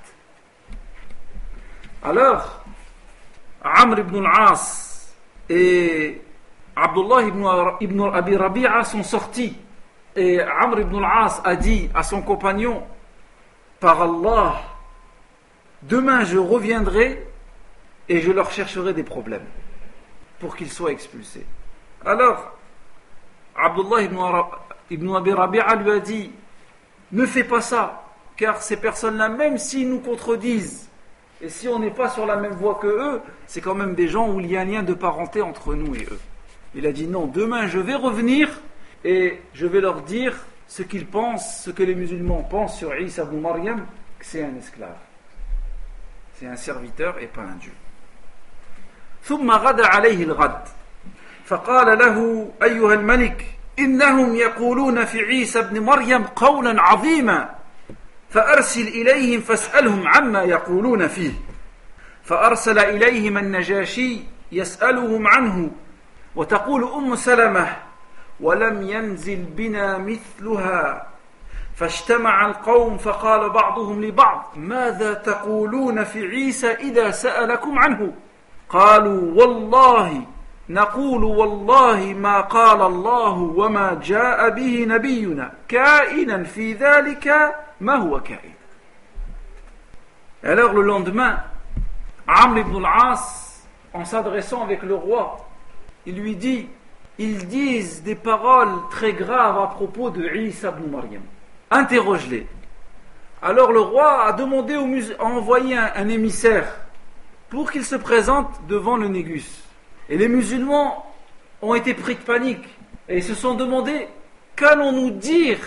[2.03, 2.63] Alors,
[3.63, 5.13] Amr ibn al-As
[5.47, 6.19] et
[6.75, 7.45] Abdullah ibn,
[7.79, 9.55] ibn Abi Rabi'a sont sortis.
[10.15, 12.81] Et Amr ibn al-As a dit à son compagnon
[13.81, 14.61] par Allah,
[15.81, 17.27] demain je reviendrai
[18.07, 19.45] et je leur chercherai des problèmes
[20.39, 21.45] pour qu'ils soient expulsés.
[22.05, 22.57] Alors,
[23.55, 24.17] Abdullah ibn,
[24.91, 26.31] ibn Abi Rabi'a lui a dit
[27.11, 28.03] ne fais pas ça,
[28.37, 30.87] car ces personnes-là, même s'ils nous contredisent,
[31.41, 34.07] et si on n'est pas sur la même voie que eux, c'est quand même des
[34.07, 36.19] gens où il y a un lien de parenté entre nous et eux.
[36.75, 38.61] Il a dit non, demain je vais revenir
[39.03, 40.35] et je vais leur dire
[40.70, 43.86] ce qu'ils pensent, ce que les musulmans pensent sur Isa ibn Maryam,
[44.18, 44.96] que c'est un esclave.
[46.34, 47.72] C'est un serviteur et pas un dieu.
[49.26, 50.60] ثم غدا عليه الغد
[51.46, 53.44] فقال له أيها الملك
[53.78, 57.54] إنهم يقولون في عيسى ابن مريم قولا عظيما
[58.30, 61.32] فأرسل إليهم فاسألهم عما يقولون فيه
[62.24, 64.20] فأرسل إليهم النجاشي
[64.52, 65.70] يسألهم عنه
[66.36, 67.76] وتقول أم سلمة
[68.41, 71.07] ولم ينزل بنا مثلها.
[71.75, 78.13] فاجتمع القوم فقال بعضهم لبعض ماذا تقولون في عيسى إذا سألكم عنه؟
[78.69, 80.21] قالوا والله
[80.69, 85.51] نقول والله ما قال الله وما جاء به نبينا.
[85.67, 88.53] كائنا في ذلك ما هو كائن.
[90.43, 91.37] Alors le lendemain,
[92.27, 95.37] Amr ibn al-As, en s'adressant avec le roi,
[96.05, 96.67] il lui dit,
[97.17, 101.21] ils disent des paroles très graves à propos de Isa ibn Maryam.
[101.69, 102.47] Interroge-les.
[103.41, 106.67] Alors le roi a demandé au a envoyé un, émissaire
[107.49, 109.63] pour qu'il se présente devant le Négus.
[110.09, 111.05] Et les musulmans
[111.61, 112.67] ont été pris de panique
[113.09, 114.07] et se sont demandé
[114.55, 115.57] qu'allons-nous dire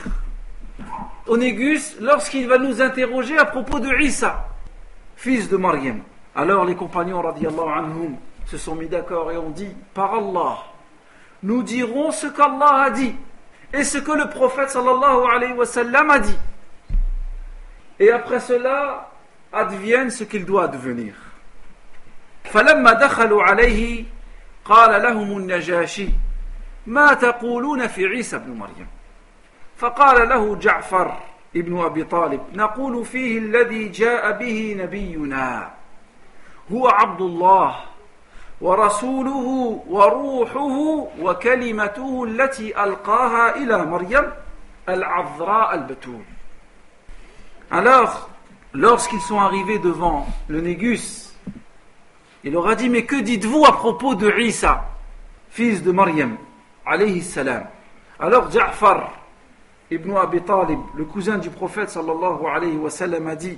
[1.27, 4.47] au Négus lorsqu'il va nous interroger à propos de Isa,
[5.17, 6.01] fils de Maryam?
[6.37, 10.59] Alors les compagnons anhum se sont mis d'accord et ont dit par Allah,
[11.44, 13.16] nous dirons ce qu'Allah a dit
[13.74, 16.38] et ce que le prophète sallallahu alayhi wa sallam a dit.
[18.00, 19.10] Et après cela,
[19.52, 21.14] advienne ce qu'il doit devenir.
[22.44, 24.06] فلما دخلوا عليه
[24.66, 26.10] قال لهم النجاشي
[26.88, 28.88] ما تقولون في عيسى بن مريم
[29.78, 31.18] فقال له جعفر
[31.56, 35.72] ابن ابي طالب نقول فيه الذي جاء به نبينا
[36.72, 37.76] هو عبد الله
[38.62, 44.24] ورسوله وروحه وكلمته التي القاها الى مريم
[44.90, 46.24] العذراء البتول
[47.72, 48.30] Alors,
[48.74, 51.30] lorsqu'ils sont arrivés devant le Négus,
[52.44, 54.86] Il leur a dit, mais que dites-vous à propos de Isa,
[55.50, 56.38] fils de Maryam,
[56.86, 57.66] alayhi salam
[58.18, 59.12] Alors Ja'far
[59.92, 63.58] ibn Abi Talib, le cousin du prophète sallallahu alayhi wa sallam, a dit,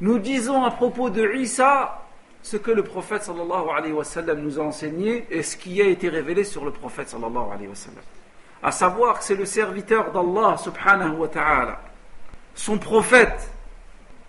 [0.00, 2.02] nous disons à propos de Isa
[2.44, 5.86] ce que le prophète sallallahu alayhi wa sallam nous a enseigné et ce qui a
[5.86, 8.04] été révélé sur le prophète sallallahu alayhi wa sallam.
[8.62, 11.80] À savoir que c'est le serviteur d'Allah subhanahu wa ta'ala,
[12.54, 13.50] son prophète,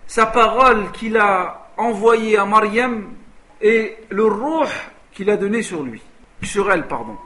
[0.06, 3.12] sa parole qu'il a envoyée à Maryam
[3.60, 4.68] et le ruh
[5.12, 6.02] qu'il a donné sur lui,
[6.42, 7.16] sur elle, pardon.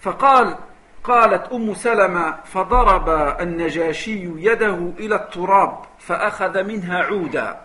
[0.00, 0.56] فقال
[1.04, 3.08] قالت أم سلمة فضرب
[3.40, 7.60] النجاشي يده إلى التراب فأخذ منها عودا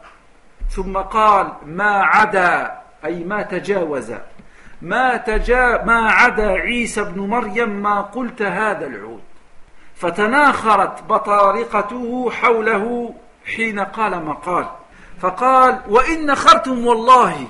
[0.70, 4.12] ثم قال ما عدا أي ما تجاوز.
[4.82, 9.20] ما, تجا ما عدا عيسى بن مريم ما قلت هذا العود.
[9.94, 13.14] فتناخرت بطارقته حوله
[13.56, 14.66] حين قال ما قال.
[15.20, 17.46] فقال وإن نخرتم والله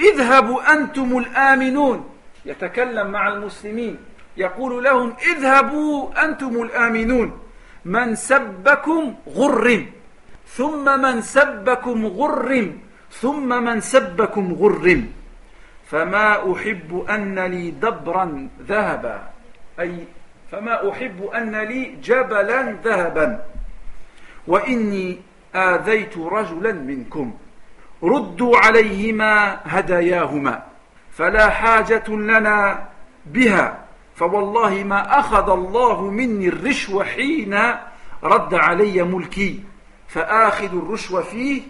[0.00, 2.08] اذهبوا أنتم الآمنون.
[2.44, 3.96] يتكلم مع المسلمين.
[4.36, 7.38] يقول لهم اذهبوا أنتم الآمنون.
[7.84, 9.86] من سبكم غرم.
[10.56, 12.78] ثم من سبكم غرم
[13.10, 15.12] ثم من سبكم غرم.
[15.86, 19.22] فما أحب أن لي دبرا ذهبا.
[19.80, 20.04] أي
[20.52, 23.44] فما أحب أن لي جبلا ذهبا.
[24.46, 25.20] وإني
[25.54, 27.34] آذيت رجلا منكم.
[28.02, 30.62] ردوا عليهما هداياهما.
[31.12, 32.88] فلا حاجة لنا
[33.26, 33.78] بها.
[34.16, 37.54] فوالله ما أخذ الله مني الرشوة حين
[38.24, 39.67] رد علي ملكي.
[40.08, 41.62] فآخذ الرشوة فيه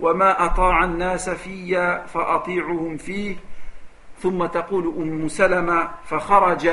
[0.00, 3.36] وما أطاع الناس في فأطيعهم فيه.
[4.22, 6.70] ثم تقول أم سلمة فخرج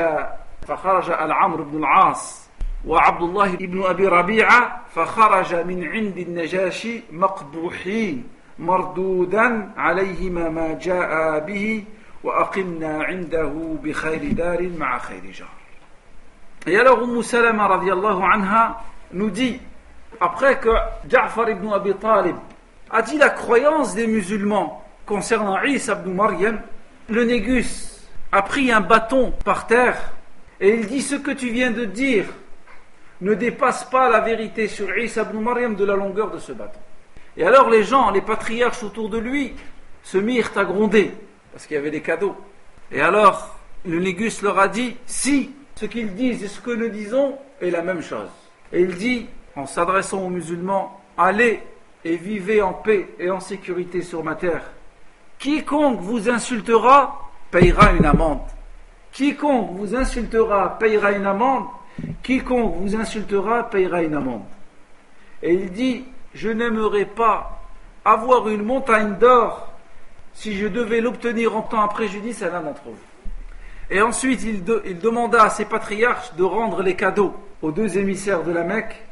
[0.67, 2.49] فخرج العمر بن العاص
[2.85, 8.27] وعبد الله بن أبي ربيعة فخرج من عند النجاشي مقبوحين
[8.59, 11.83] مردودا عليهما ما جاء به
[12.23, 15.47] وأقمنا عنده بخير دار مع خير جار.
[16.65, 18.81] Et alors Umm Salama radiallahu anha
[19.13, 19.29] nous
[20.19, 20.69] après que
[21.09, 22.35] Ja'far ibn Abi Talib
[22.89, 26.61] a dit la croyance des musulmans concernant Isa ibn Maryam,
[27.09, 30.11] le Négus a pris un bâton par terre
[30.59, 32.25] et il dit ce que tu viens de dire
[33.21, 36.79] ne dépasse pas la vérité sur Isa ibn Maryam de la longueur de ce bâton.
[37.35, 39.53] Et alors les gens, les patriarches autour de lui,
[40.03, 41.11] se mirent à gronder,
[41.51, 42.35] parce qu'il y avait des cadeaux.
[42.91, 46.89] Et alors, le Négus leur a dit, si ce qu'ils disent et ce que nous
[46.89, 48.29] disons est la même chose.
[48.71, 49.27] Et il dit,
[49.57, 51.61] en s'adressant aux musulmans, allez
[52.05, 54.63] et vivez en paix et en sécurité sur ma terre.
[55.39, 58.41] Quiconque vous insultera payera une amende.
[59.11, 61.65] Quiconque vous insultera payera une amende.
[62.23, 64.45] Quiconque vous insultera payera une amende.
[65.41, 67.61] Et il dit, je n'aimerais pas
[68.05, 69.71] avoir une montagne d'or
[70.33, 72.95] si je devais l'obtenir en temps un préjudice à l'un d'entre vous.
[73.89, 78.43] Et ensuite, il, il, demanda à ses patriarches de rendre les cadeaux aux deux émissaires
[78.43, 79.06] de la Mecque.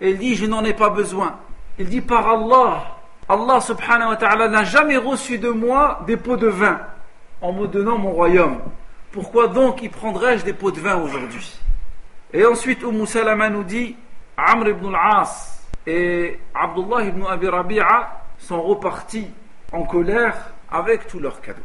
[0.00, 1.38] Et il dit, je n'en ai pas besoin.
[1.78, 2.82] Il dit, par Allah,
[3.28, 6.80] Allah subhanahu wa ta'ala n'a jamais reçu de moi des pots de vin
[7.40, 8.58] en me donnant mon royaume.
[9.12, 11.58] Pourquoi donc y prendrais-je des pots de vin aujourd'hui?
[12.32, 13.96] Et ensuite, Umm Salama nous dit,
[14.36, 19.28] Amr ibn al-As et Abdullah ibn Abi Rabi'a sont repartis
[19.72, 20.34] en colère
[20.70, 21.62] avec tous leurs cadeaux.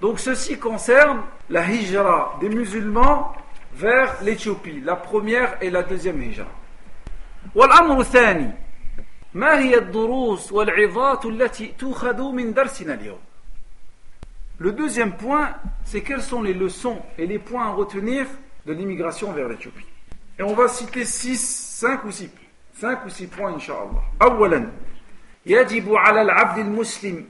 [0.00, 3.32] Donc ceci concerne la hijra des musulmans
[3.74, 6.46] vers l'Éthiopie, la première et la deuxième hijra.
[7.54, 8.50] والأمر الثاني
[9.34, 13.18] ما هي الدروس والعظات التي تؤخذ من درسنا اليوم
[14.58, 15.50] Le deuxième point,
[15.84, 18.26] c'est quelles sont les leçons et les points à retenir
[18.64, 19.84] de l'immigration vers l'Éthiopie.
[20.38, 22.30] Et on va citer 6, 5 ou 6
[22.80, 24.02] 5 ou 6 points, Inch'Allah.
[24.22, 24.70] أولا
[25.45, 27.25] يجب على العبد المسلم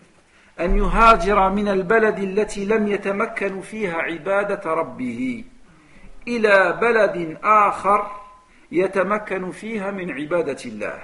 [0.59, 5.43] أن يهاجر من البلد التي لم يتمكن فيها عبادة ربه
[6.27, 8.11] إلى بلد آخر
[8.71, 10.99] يتمكن فيها من عبادة الله.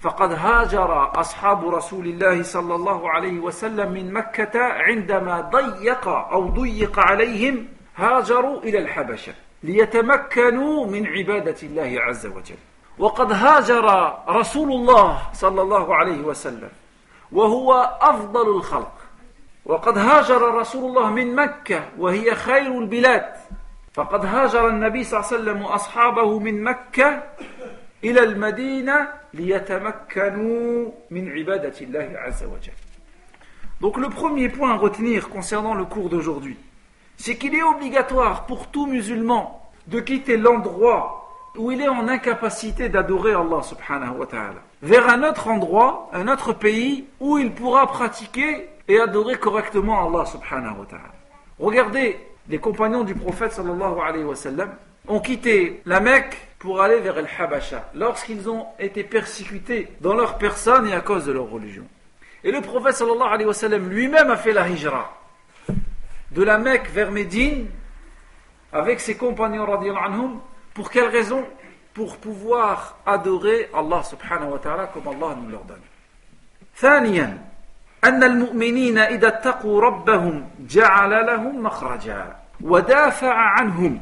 [0.00, 6.98] فقد هاجر أصحاب رسول الله صلى الله عليه وسلم من مكة عندما ضيق أو ضيق
[6.98, 12.56] عليهم هاجروا إلى الحبشة ليتمكنوا من عبادة الله عز وجل.
[12.98, 16.70] وقد هاجر رسول الله صلى الله عليه وسلم
[17.32, 18.92] وهو أفضل الخلق.
[19.66, 23.32] وقد هاجر رسول الله من مكة وهي خير البلاد.
[23.94, 27.22] فقد هاجر النبي صلى الله عليه وسلم وأصحابه من مكة
[28.04, 32.72] إلى المدينة ليتمكنوا من عبادة الله عز وجل.
[33.80, 36.56] Donc le premier point à retenir concernant le cours d'aujourd'hui,
[37.16, 41.17] c'est qu'il est obligatoire pour tout musulman de quitter l'endroit
[41.58, 46.28] où il est en incapacité d'adorer Allah subhanahu wa ta'ala, vers un autre endroit, un
[46.28, 51.12] autre pays, où il pourra pratiquer et adorer correctement Allah subhanahu wa ta'ala.
[51.58, 52.16] Regardez,
[52.48, 54.70] les compagnons du prophète sallallahu alayhi wa sallam
[55.08, 60.38] ont quitté la Mecque pour aller vers el Habasha, lorsqu'ils ont été persécutés dans leur
[60.38, 61.84] personne et à cause de leur religion.
[62.44, 65.12] Et le prophète sallallahu alayhi wa sallam lui-même a fait la hijra
[66.30, 67.66] de la Mecque vers Médine
[68.72, 70.40] avec ses compagnons anhum
[70.78, 71.44] pour quelle raison
[71.92, 75.82] Pour pouvoir adorer Allah subhanahu wa ta'ala comme Allah nous l'ordonne.
[76.76, 77.38] ثانيا
[78.04, 84.00] أن المؤمنين إذا اتقوا ربهم جعل لهم مخرجا ودافع عنهم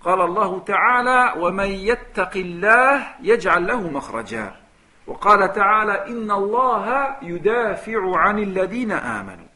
[0.00, 4.52] قال الله تعالى ومن يتق الله يجعل له مخرجا
[5.06, 9.46] وقال تعالى إن الله يدافع عن الذين آمنوا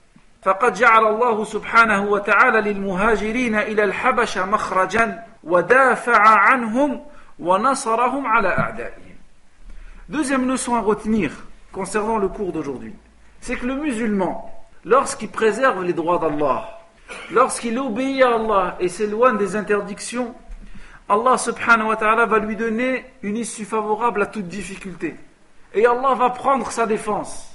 [0.43, 5.28] فقد جعل الله سبحانه وتعالى للمهاجرين إلى الحبش مخرجا
[10.09, 11.31] Deuxième leçon à retenir
[11.73, 12.95] concernant le cours d'aujourd'hui,
[13.41, 14.51] c'est que le musulman,
[14.85, 16.81] lorsqu'il préserve les droits d'Allah,
[17.31, 20.35] lorsqu'il obéit à Allah et s'éloigne des interdictions,
[21.09, 25.17] Allah subhanahu wa ta'ala va lui donner une issue favorable à toute difficulté.
[25.73, 27.55] Et Allah va prendre sa défense.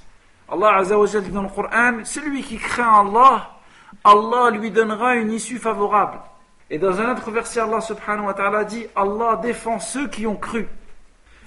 [0.49, 3.51] Allah azza wa dit dans le Coran, celui qui craint Allah,
[4.03, 6.19] Allah lui donnera une issue favorable.
[6.70, 10.36] Et dans un autre verset, Allah subhanahu wa ta'ala dit Allah défend ceux qui ont
[10.36, 10.68] cru.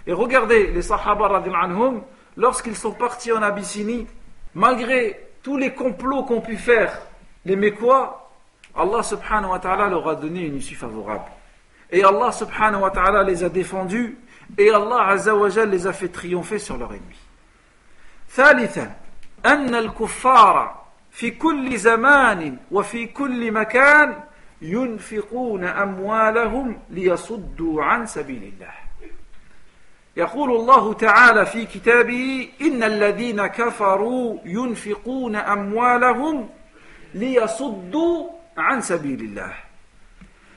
[0.07, 2.01] Et regardez les Sahaba anhum,
[2.37, 4.07] lorsqu'ils sont partis en Abyssinie,
[4.55, 7.01] malgré tous les complots qu'ont pu faire
[7.45, 8.31] les Mécois,
[8.75, 11.25] Allah subhanahu wa ta'ala leur a donné une issue favorable.
[11.91, 14.17] Et Allah subhanahu wa ta'ala les a défendus
[14.57, 17.19] et Allah azza wa les a fait triompher sur leurs ennemis.
[18.31, 18.95] ثالثا
[19.45, 20.81] أن الكفار
[21.11, 24.23] في كل زمان وفي كل مكان
[24.62, 28.72] ينفقون أموالهم ليصدوا عن سبيل الله.
[30.16, 36.48] يقول الله تعالى في كتابه إن الذين كفروا ينفقون أموالهم
[37.14, 39.52] ليصدوا عن سبيل الله.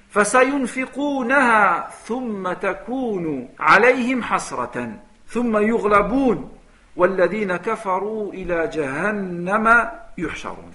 [0.09, 4.91] فسينفقونها ثم تكون عليهم حسرة
[5.27, 6.51] ثم يغلبون.
[6.95, 10.73] والذين كفروا إلى جهنم يحشرون.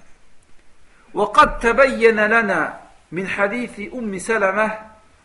[1.14, 4.71] وقد تبين لنا من حديث أم سلمة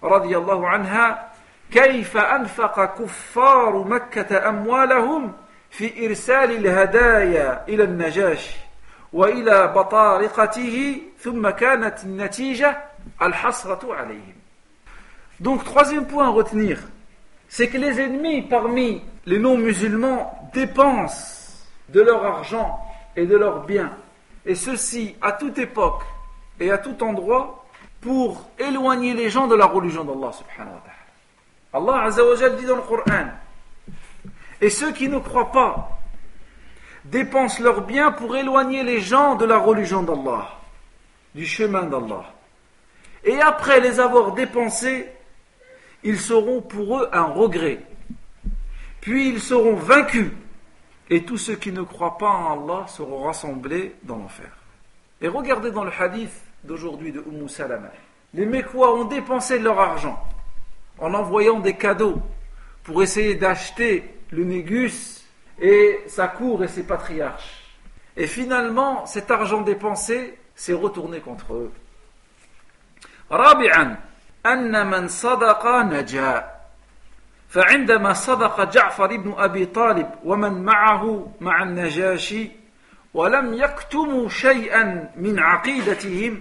[0.02, 1.28] رضي الله عنها
[1.72, 5.32] كيف أنفق كفار مكة أموالهم
[5.70, 8.56] في إرسال الهدايا إلى النجاشي
[9.12, 14.34] وإلى بطارقته ثم كانت النتيجة al-hasratu alayhim.
[15.40, 16.78] Donc, troisième point à retenir,
[17.48, 22.80] c'est que les ennemis parmi les non-musulmans dépensent de leur argent
[23.16, 23.92] et de leurs biens,
[24.46, 26.02] et ceci à toute époque
[26.60, 27.57] et à tout endroit,
[28.01, 30.99] pour éloigner les gens de la religion d'Allah subhanahu wa ta'ala.
[31.71, 33.27] Allah azza dit dans le Coran,
[34.61, 35.99] et ceux qui ne croient pas
[37.05, 40.49] dépensent leurs biens pour éloigner les gens de la religion d'Allah,
[41.33, 42.25] du chemin d'Allah.
[43.23, 45.07] Et après les avoir dépensés,
[46.03, 47.79] ils seront pour eux un regret.
[49.01, 50.31] Puis ils seront vaincus.
[51.09, 54.51] Et tous ceux qui ne croient pas en Allah seront rassemblés dans l'enfer.
[55.21, 56.31] Et regardez dans le hadith
[56.64, 57.90] d'aujourd'hui de Umm Salama.
[58.32, 60.18] Les Mécois ont dépensé leur argent
[60.98, 62.20] en envoyant des cadeaux
[62.82, 65.24] pour essayer d'acheter le Négus
[65.60, 67.62] et sa cour et ses patriarches.
[68.16, 71.72] Et finalement, cet argent dépensé s'est retourné contre eux.
[73.30, 73.96] رابعا
[74.46, 76.54] أن من صدق نجا
[77.48, 82.50] فعندما صدق جعفر بن أبي طالب ومن معه مع النجاشي
[83.14, 86.40] ولم يكتموا شيئا من عقيدتهم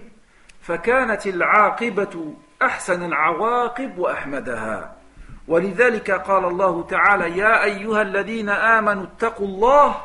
[0.68, 4.96] فكانت العاقبة أحسن العواقب وأحمدها.
[5.48, 9.96] ولذلك قال الله تعالى يا أيها الذين آمنوا اتقوا الله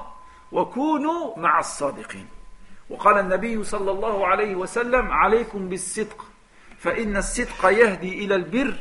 [0.52, 2.28] وكونوا مع الصادقين
[2.90, 6.26] وقال النبي صلى الله عليه وسلم عليكم بالصدق
[6.80, 8.74] فإن الصدق يهدي إلى البر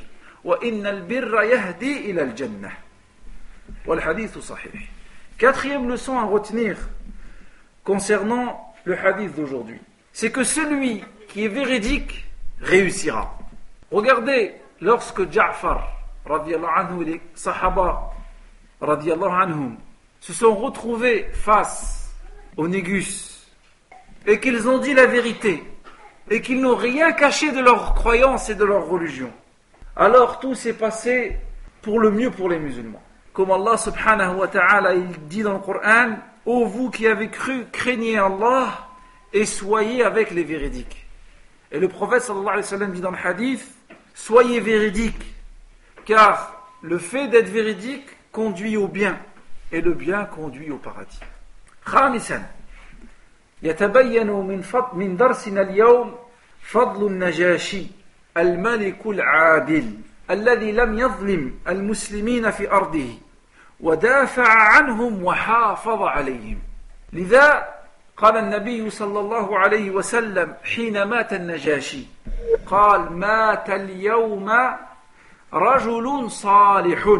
[0.45, 2.73] وإن البر يهدي إلى الجنة
[3.87, 4.89] والحديث صحيح.
[5.39, 6.77] Quatrième leçon à retenir
[7.83, 9.81] concernant le hadith d'aujourd'hui,
[10.13, 12.27] c'est que celui qui est véridique
[12.61, 13.39] réussira.
[13.91, 15.89] Regardez, lorsque Ja'far,
[16.29, 18.13] anhu, les Sahaba,
[18.81, 19.77] anhum,
[20.21, 22.13] se sont retrouvés face
[22.57, 23.51] au Négus
[24.27, 25.65] et qu'ils ont dit la vérité
[26.31, 29.33] et qu'ils n'ont rien caché de leur croyance et de leur religion,
[29.97, 31.39] alors tout s'est passé
[31.81, 33.03] pour le mieux pour les musulmans.
[33.33, 34.95] Comme Allah subhanahu wa ta'ala
[35.29, 38.89] dit dans le Coran, Ô vous qui avez cru, craignez Allah
[39.33, 41.02] et soyez avec les véridiques.
[41.72, 43.66] Et le prophète sallallahu alayhi wa sallam dit dans le hadith,
[44.14, 45.36] soyez véridiques,
[46.06, 49.18] car le fait d'être véridique conduit au bien,
[49.72, 51.20] et le bien conduit au paradis.
[51.88, 52.44] خامسا
[53.64, 56.16] يتبين من فضل من درسنا اليوم
[56.62, 57.88] فضل النجاشي
[58.38, 59.94] الملك العادل
[60.32, 63.10] الذي لم يظلم المسلمين في أرضه
[63.80, 66.60] ودافع عنهم وحافظ عليهم
[67.14, 67.68] لذا
[68.23, 72.05] قال النبي صلى الله عليه وسلم حين مات النجاشي
[72.67, 74.53] قال مات اليوم
[75.53, 77.19] رجل صالح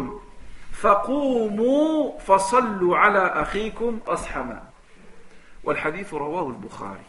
[0.73, 4.63] فقوموا فصلوا على أخيكم أصحما.
[5.65, 7.07] والحديث رواه البخاري.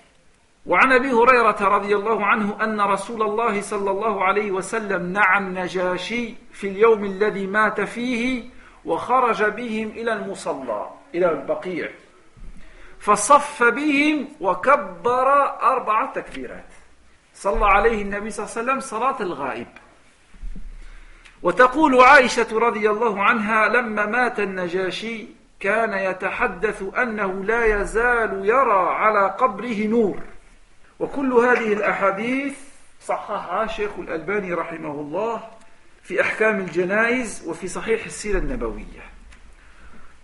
[0.66, 6.36] وعن أبي هريرة رضي الله عنه أن رسول الله صلى الله عليه وسلم نعى النجاشي
[6.52, 8.44] في اليوم الذي مات فيه
[8.86, 11.90] وخرج بهم إلى المصلى إلى البقيع.
[13.04, 15.28] فصف بهم وكبر
[15.62, 16.66] أربع تكبيرات.
[17.36, 19.68] صلى عليه النبي صلى الله عليه وسلم صلاة الغائب.
[21.44, 25.26] وتقول عائشة رضي الله عنها لما مات النجاشي
[25.60, 30.20] كان يتحدث أنه لا يزال يرى على قبره نور.
[31.00, 32.58] وكل هذه الأحاديث
[33.02, 35.44] صححها شيخ الألباني رحمه الله
[36.04, 39.04] في أحكام الجنائز وفي صحيح السيرة النبوية.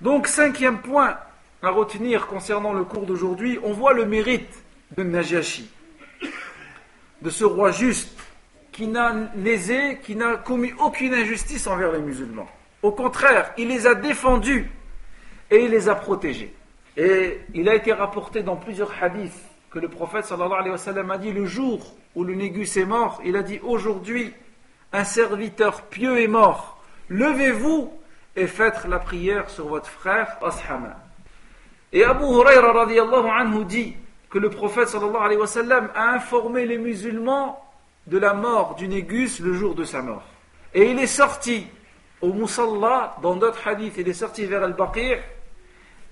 [0.02, 1.18] Donc, cinquième point
[1.62, 4.64] à retenir concernant le cours d'aujourd'hui, on voit le mérite
[4.96, 5.70] de Najashi,
[7.22, 8.18] de ce roi juste
[8.72, 12.48] qui n'a lésé, qui n'a commis aucune injustice envers les musulmans.
[12.82, 14.72] Au contraire, il les a défendus
[15.52, 16.54] et il les a protégés.
[16.96, 19.34] Et il a été rapporté dans plusieurs hadiths
[19.70, 23.22] que le prophète sallallahu alayhi wa a dit le jour où le Négus est mort,
[23.24, 24.34] il a dit aujourd'hui,
[24.94, 27.92] un serviteur pieux est mort, levez-vous
[28.36, 31.09] et faites la prière sur votre frère Ashama.
[31.92, 33.96] Et Abu Huraira radiallahu anhu dit
[34.30, 37.60] que le prophète sallallahu alayhi wa sallam a informé les musulmans
[38.06, 40.24] de la mort du Négus le jour de sa mort.
[40.74, 41.66] Et il est sorti
[42.22, 45.20] au Musalla, dans d'autres hadiths, il est sorti vers Al-Baqir,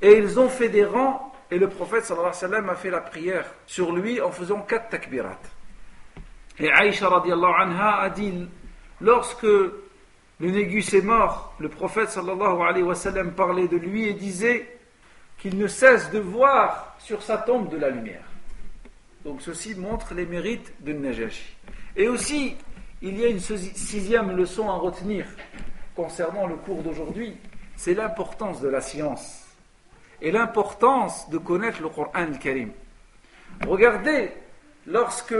[0.01, 2.89] et ils ont fait des rangs et le prophète sallallahu alayhi wa sallam a fait
[2.89, 5.39] la prière sur lui en faisant quatre takbirat.
[6.59, 8.47] Et Aïcha radiallahu anha a dit
[8.99, 9.71] lorsque le
[10.39, 14.76] Négus est mort, le prophète sallallahu alayhi wa sallam parlait de lui et disait
[15.39, 18.23] qu'il ne cesse de voir sur sa tombe de la lumière.
[19.23, 21.55] Donc ceci montre les mérites de Najashi.
[21.95, 22.55] Et aussi,
[23.01, 25.25] il y a une sixième leçon à retenir
[25.95, 27.35] concernant le cours d'aujourd'hui,
[27.75, 29.45] c'est l'importance de la science
[30.21, 32.71] et l'importance de connaître le Coran Karim.
[33.67, 34.31] Regardez,
[34.85, 35.35] lorsque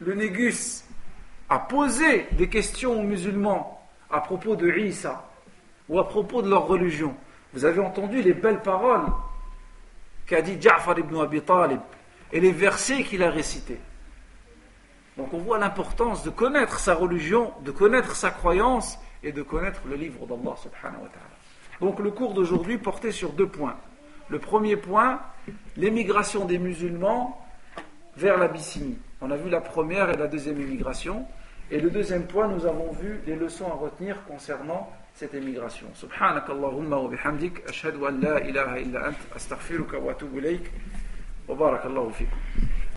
[0.00, 0.84] le Négus
[1.48, 3.80] a posé des questions aux musulmans
[4.10, 5.28] à propos de Isa
[5.88, 7.14] ou à propos de leur religion.
[7.52, 9.06] Vous avez entendu les belles paroles
[10.32, 11.80] qu'a dit Ja'far ibn Abi Talib
[12.32, 13.78] et les versets qu'il a récités.
[15.18, 19.82] Donc on voit l'importance de connaître sa religion, de connaître sa croyance et de connaître
[19.86, 21.36] le livre d'Allah subhanahu wa ta'ala.
[21.82, 23.76] Donc le cours d'aujourd'hui portait sur deux points.
[24.30, 25.20] Le premier point,
[25.76, 27.38] l'émigration des musulmans
[28.16, 28.96] vers l'Abyssinie.
[29.20, 31.26] On a vu la première et la deuxième émigration.
[31.70, 35.86] Et le deuxième point, nous avons vu les leçons à retenir concernant cette émigration.
[35.94, 40.70] Subhanak Allahumma wa bihamdik, ashhadu an la ilaha illa ant, astaghfiruka wa atubu ilayk,
[41.48, 42.38] wa barakallahu fikum.